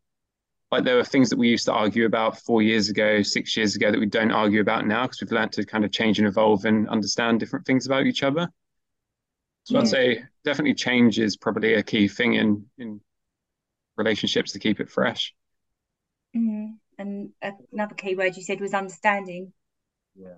Like 0.72 0.84
there 0.84 0.98
were 0.98 1.04
things 1.04 1.30
that 1.32 1.40
we 1.40 1.50
used 1.50 1.66
to 1.66 1.74
argue 1.74 2.06
about 2.06 2.38
four 2.42 2.62
years 2.62 2.90
ago, 2.90 3.24
six 3.24 3.58
years 3.58 3.76
ago 3.76 3.92
that 3.92 4.00
we 4.00 4.06
don't 4.06 4.32
argue 4.32 4.62
about 4.62 4.86
now 4.86 5.04
because 5.04 5.22
we've 5.22 5.32
learned 5.32 5.54
to 5.54 5.66
kind 5.66 5.84
of 5.84 5.92
change 5.92 6.20
and 6.20 6.28
evolve 6.28 6.66
and 6.66 6.88
understand 6.90 7.40
different 7.40 7.66
things 7.66 7.88
about 7.88 8.06
each 8.06 8.22
other. 8.22 8.50
So 9.66 9.80
I'd 9.80 9.88
say 9.88 10.24
definitely 10.44 10.76
change 10.76 11.18
is 11.18 11.38
probably 11.38 11.74
a 11.74 11.82
key 11.82 12.08
thing 12.08 12.36
in 12.36 12.66
in 12.78 13.02
relationships 13.98 14.52
to 14.52 14.60
keep 14.60 14.80
it 14.80 14.90
fresh. 14.90 15.34
Mm. 16.36 16.76
And 17.00 17.32
another 17.74 17.96
key 17.96 18.16
word 18.16 18.38
you 18.38 18.44
said 18.44 18.62
was 18.62 18.76
understanding. 18.76 19.52
Yeah. 20.16 20.36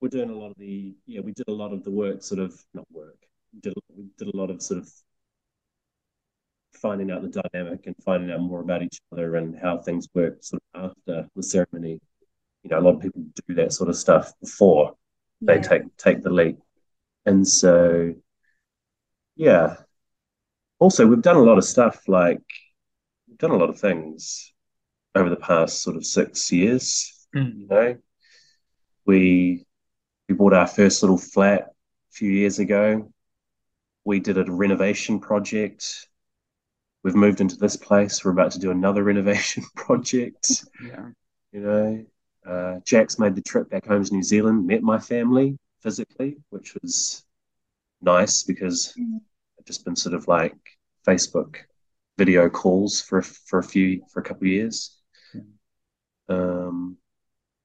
We're 0.00 0.08
doing 0.08 0.30
a 0.30 0.34
lot 0.34 0.50
of 0.50 0.56
the 0.58 0.96
yeah, 1.06 1.20
we 1.20 1.32
did 1.32 1.46
a 1.46 1.52
lot 1.52 1.72
of 1.72 1.84
the 1.84 1.92
work, 1.92 2.24
sort 2.24 2.40
of 2.40 2.60
not 2.74 2.86
work. 2.90 3.18
We 3.54 3.60
did 3.60 3.74
we 3.96 4.06
did 4.18 4.34
a 4.34 4.36
lot 4.36 4.50
of 4.50 4.60
sort 4.60 4.80
of 4.80 4.90
finding 6.72 7.12
out 7.12 7.22
the 7.22 7.42
dynamic 7.52 7.86
and 7.86 7.94
finding 8.04 8.32
out 8.32 8.40
more 8.40 8.60
about 8.60 8.82
each 8.82 9.00
other 9.12 9.36
and 9.36 9.56
how 9.56 9.78
things 9.78 10.08
work 10.12 10.42
sort 10.42 10.60
of 10.74 10.90
after 10.90 11.28
the 11.36 11.42
ceremony. 11.42 12.00
You 12.64 12.70
know, 12.70 12.80
a 12.80 12.82
lot 12.82 12.96
of 12.96 13.00
people 13.00 13.22
do 13.46 13.54
that 13.54 13.72
sort 13.72 13.90
of 13.90 13.96
stuff 13.96 14.32
before 14.40 14.96
they 15.40 15.60
take 15.60 15.82
take 15.96 16.22
the 16.22 16.30
leap. 16.30 16.58
And 17.26 17.46
so 17.46 18.14
yeah. 19.40 19.76
Also, 20.78 21.06
we've 21.06 21.22
done 21.22 21.36
a 21.36 21.42
lot 21.42 21.56
of 21.56 21.64
stuff 21.64 22.02
like 22.08 22.42
we've 23.26 23.38
done 23.38 23.52
a 23.52 23.56
lot 23.56 23.70
of 23.70 23.80
things 23.80 24.52
over 25.14 25.30
the 25.30 25.36
past 25.36 25.82
sort 25.82 25.96
of 25.96 26.04
six 26.04 26.52
years. 26.52 27.26
Mm. 27.34 27.60
You 27.60 27.66
know, 27.66 27.96
we 29.06 29.64
we 30.28 30.34
bought 30.34 30.52
our 30.52 30.66
first 30.66 31.02
little 31.02 31.16
flat 31.16 31.62
a 31.62 32.12
few 32.12 32.30
years 32.30 32.58
ago. 32.58 33.10
We 34.04 34.20
did 34.20 34.36
a 34.36 34.44
renovation 34.44 35.20
project. 35.20 36.06
We've 37.02 37.14
moved 37.14 37.40
into 37.40 37.56
this 37.56 37.76
place. 37.76 38.22
We're 38.22 38.32
about 38.32 38.52
to 38.52 38.58
do 38.58 38.70
another 38.70 39.02
renovation 39.10 39.64
project. 39.74 40.66
Yeah. 40.84 41.08
You 41.52 41.60
know, 41.60 42.04
uh, 42.46 42.80
Jack's 42.84 43.18
made 43.18 43.34
the 43.34 43.42
trip 43.42 43.70
back 43.70 43.86
home 43.86 44.04
to 44.04 44.12
New 44.12 44.22
Zealand, 44.22 44.66
met 44.66 44.82
my 44.82 44.98
family 44.98 45.56
physically, 45.82 46.36
which 46.50 46.74
was 46.82 47.24
nice 48.02 48.42
because 48.42 48.94
Mm. 48.98 49.20
I've 49.58 49.66
just 49.66 49.84
been 49.84 49.96
sort 49.96 50.14
of 50.14 50.26
like 50.28 50.56
Facebook 51.06 51.56
video 52.18 52.48
calls 52.50 53.00
for 53.00 53.22
for 53.22 53.58
a 53.58 53.62
few 53.64 54.02
for 54.12 54.20
a 54.20 54.22
couple 54.24 54.46
of 54.46 54.52
years. 54.52 54.96
Um, 56.28 56.96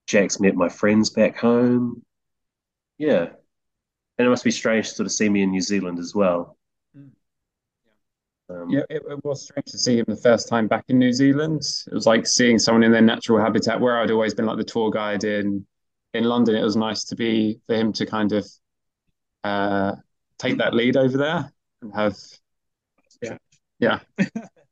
Jack's 0.08 0.40
met 0.40 0.56
my 0.56 0.70
friends 0.70 1.10
back 1.10 1.38
home. 1.38 2.04
Yeah, 2.98 3.28
and 4.18 4.28
it 4.28 4.30
must 4.30 4.44
be 4.44 4.52
strange 4.52 4.90
to 4.90 4.96
sort 4.96 5.06
of 5.06 5.12
see 5.12 5.30
me 5.30 5.42
in 5.44 5.52
New 5.52 5.62
Zealand 5.62 6.00
as 6.00 6.14
well. 6.16 6.58
Mm. 6.98 7.10
Um, 8.50 8.70
Yeah, 8.70 8.84
it, 8.90 9.04
it 9.10 9.24
was 9.24 9.44
strange 9.44 9.66
to 9.72 9.78
see 9.78 9.98
him 10.00 10.06
the 10.08 10.16
first 10.16 10.48
time 10.48 10.68
back 10.68 10.86
in 10.88 10.98
New 11.00 11.12
Zealand. 11.14 11.62
It 11.88 11.94
was 11.94 12.06
like 12.06 12.26
seeing 12.28 12.60
someone 12.60 12.84
in 12.84 12.92
their 12.92 13.02
natural 13.02 13.40
habitat 13.40 13.80
where 13.80 14.00
I'd 14.00 14.12
always 14.12 14.34
been 14.34 14.46
like 14.46 14.58
the 14.58 14.64
tour 14.64 14.90
guide 14.92 15.24
in 15.24 15.66
in 16.16 16.24
London. 16.24 16.56
It 16.56 16.64
was 16.64 16.76
nice 16.76 17.04
to 17.06 17.16
be 17.16 17.60
for 17.68 17.76
him 17.76 17.94
to 17.94 18.06
kind 18.06 18.32
of 18.32 18.48
uh 19.44 19.94
take 20.40 20.58
that 20.58 20.74
lead 20.74 20.98
over 20.98 21.18
there 21.18 21.54
and 21.82 21.94
have 21.94 22.18
yeah. 23.22 23.38
Yeah. 23.80 24.00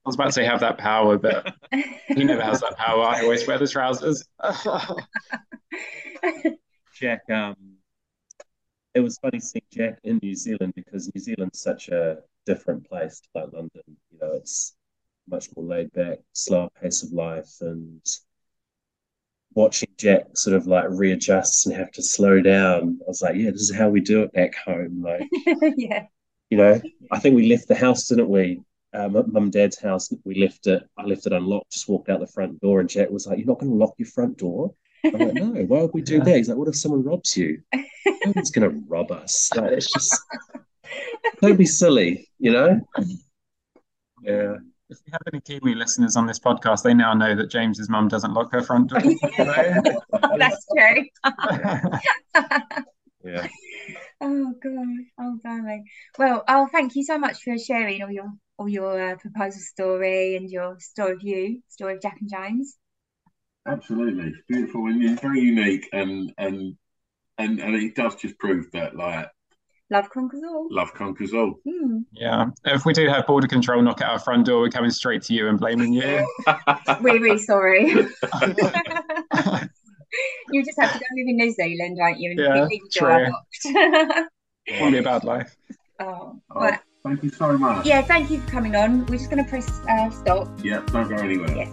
I 0.06 0.10
was 0.10 0.16
about 0.16 0.26
to 0.26 0.32
say 0.34 0.44
have 0.44 0.60
that 0.60 0.78
power, 0.78 1.18
but 1.18 1.56
he 1.72 2.24
never 2.24 2.42
has 2.42 2.60
that 2.62 2.78
power. 2.78 3.04
I 3.06 3.22
always 3.22 3.48
wear 3.48 3.58
the 3.58 3.68
trousers. 3.68 4.28
Jack, 6.94 7.22
um, 7.30 7.56
it 8.94 9.00
was 9.00 9.18
funny 9.18 9.40
seeing 9.40 9.64
Jack 9.72 10.00
in 10.04 10.20
New 10.22 10.36
Zealand 10.36 10.74
because 10.76 11.10
New 11.14 11.22
Zealand's 11.22 11.62
such 11.62 11.88
a 11.88 12.18
different 12.46 12.88
place 12.88 13.22
to 13.22 13.28
like 13.36 13.54
London. 13.54 13.82
You 14.12 14.20
know, 14.22 14.34
it's 14.34 14.76
much 15.30 15.48
more 15.56 15.66
laid 15.66 15.92
back, 15.94 16.20
slower 16.34 16.70
pace 16.82 17.04
of 17.04 17.14
life, 17.14 17.56
and 17.62 18.06
watching 19.56 19.90
Jack 19.98 20.24
sort 20.36 20.56
of 20.56 20.68
like 20.68 20.86
readjust 20.90 21.66
and 21.66 21.76
have 21.76 21.92
to 21.92 22.02
slow 22.02 22.42
down. 22.42 23.00
I 23.02 23.06
was 23.08 23.22
like, 23.22 23.36
yeah, 23.36 23.52
this 23.52 23.62
is 23.62 23.76
how 23.76 23.90
we 23.90 24.02
do 24.02 24.24
it 24.24 24.34
back 24.34 24.56
home. 24.56 25.02
Like, 25.02 25.28
yeah. 25.78 26.06
you 26.50 26.58
know, 26.58 26.82
I 27.12 27.20
think 27.20 27.36
we 27.36 27.50
left 27.50 27.68
the 27.68 27.76
house, 27.76 28.08
didn't 28.08 28.30
we? 28.30 28.62
Uh, 28.94 29.10
mum 29.10 29.50
dad's 29.50 29.80
house. 29.80 30.14
We 30.24 30.36
left 30.36 30.68
it. 30.68 30.84
I 30.98 31.04
left 31.04 31.26
it 31.26 31.34
unlocked. 31.34 31.72
Just 31.72 31.90
walked 31.90 32.10
out 32.10 32.20
the 32.20 32.28
front 32.28 32.62
door, 32.62 32.80
and 32.80 32.88
Jack 32.88 33.10
was 33.10 33.26
like, 33.26 33.40
"You're 33.40 33.48
not 33.48 33.60
going 33.60 33.72
to 33.72 33.78
lock 33.78 33.96
your 33.98 34.08
front 34.08 34.38
door." 34.38 34.76
I'm 35.04 35.14
like, 35.14 35.34
"No. 35.34 35.64
Why 35.64 35.82
would 35.82 35.94
we 35.96 36.04
do 36.04 36.20
that?" 36.24 36.38
He's 36.38 36.48
like, 36.48 36.60
"What 36.60 36.68
if 36.68 36.76
someone 36.76 37.04
robs 37.04 37.36
you?" 37.36 37.64
No 37.74 38.34
one's 38.36 38.52
going 38.52 38.70
to 38.70 38.84
rob 38.88 39.12
us. 39.12 39.50
Like, 39.56 39.72
it's 39.72 39.92
just 39.92 40.16
don't 41.42 41.58
be 41.58 41.66
silly, 41.66 42.30
you 42.38 42.52
know. 42.52 42.82
Yeah. 44.22 44.58
If 44.90 45.00
we 45.06 45.12
have 45.12 45.22
any 45.32 45.42
Kiwi 45.42 45.76
listeners 45.76 46.16
on 46.16 46.28
this 46.28 46.40
podcast, 46.40 46.84
they 46.84 46.94
now 46.94 47.14
know 47.14 47.36
that 47.36 47.50
James's 47.50 47.90
mum 47.90 48.10
doesn't 48.10 48.34
lock 48.34 48.52
her 48.52 48.62
front 48.62 48.90
door. 48.90 49.02
That's 50.38 50.66
true. 50.76 51.06
Yeah. 53.24 53.48
Oh 54.20 54.54
gosh, 54.62 55.06
oh 55.18 55.38
darling. 55.44 55.86
Well, 56.20 56.44
oh, 56.48 56.68
thank 56.72 56.96
you 56.96 57.04
so 57.04 57.18
much 57.18 57.42
for 57.42 57.58
sharing 57.58 58.04
all 58.04 58.12
your 58.12 58.34
all 58.58 58.68
your 58.68 59.12
uh, 59.12 59.16
proposal 59.16 59.62
story 59.62 60.36
and 60.36 60.50
your 60.50 60.78
story 60.80 61.14
of 61.14 61.24
you, 61.24 61.62
story 61.70 61.96
of 61.96 62.02
Jack 62.02 62.18
and 62.20 62.30
James. 62.30 62.78
Absolutely, 63.66 64.26
it's 64.26 64.42
beautiful 64.48 64.88
and 64.88 65.02
it's 65.02 65.22
very 65.22 65.40
unique, 65.40 65.88
and 65.94 66.34
and 66.38 66.76
and 67.38 67.62
and 67.62 67.76
it 67.76 67.96
does 67.96 68.16
just 68.16 68.38
prove 68.40 68.70
that 68.74 68.96
like 68.96 69.30
Love 69.90 70.10
conquers 70.10 70.42
all. 70.48 70.68
love 70.72 70.94
conquers 70.94 71.34
all. 71.34 71.54
Hmm. 71.70 72.00
Yeah. 72.14 72.46
If 72.66 72.86
we 72.86 72.94
do 72.94 73.08
have 73.10 73.28
border 73.28 73.48
control 73.48 73.82
knock 73.82 74.02
at 74.02 74.10
our 74.10 74.18
front 74.20 74.46
door, 74.46 74.62
we're 74.62 74.70
coming 74.70 74.90
straight 74.92 75.22
to 75.24 75.34
you 75.34 75.48
and 75.50 75.60
blaming 75.60 75.94
you. 75.94 76.26
We're 77.02 77.20
really 77.22 77.38
sorry. 77.38 77.90
you 80.52 80.64
just 80.66 80.80
have 80.80 80.94
to 80.94 81.00
go 81.00 81.06
live 81.16 81.28
in 81.28 81.36
New 81.38 81.52
Zealand, 81.52 81.98
don't 81.98 82.18
you? 82.20 82.32
And 82.32 82.40
Yeah, 82.40 82.64
leave 82.66 82.82
your 82.96 83.10
true. 83.10 83.26
unlocked. 83.26 84.30
Won't 84.80 84.94
be 84.94 84.98
a 85.00 85.04
bad 85.04 85.24
life. 85.24 85.56
oh, 86.00 86.40
Oh, 86.52 86.60
right. 86.60 86.80
thank 87.04 87.22
you 87.24 87.30
so 87.30 87.58
much. 87.58 87.86
Yeah, 87.86 88.02
thank 88.02 88.32
you 88.32 88.40
for 88.40 88.50
coming 88.50 88.76
on. 88.76 89.06
We're 89.08 89.18
just 89.18 89.30
going 89.30 89.44
to 89.44 89.50
press 89.50 89.70
uh, 89.90 90.10
stop. 90.12 90.48
Yeah, 90.64 90.82
don't 90.88 91.10
go 91.10 91.16
anywhere. 91.18 91.56
Yes. 91.56 91.70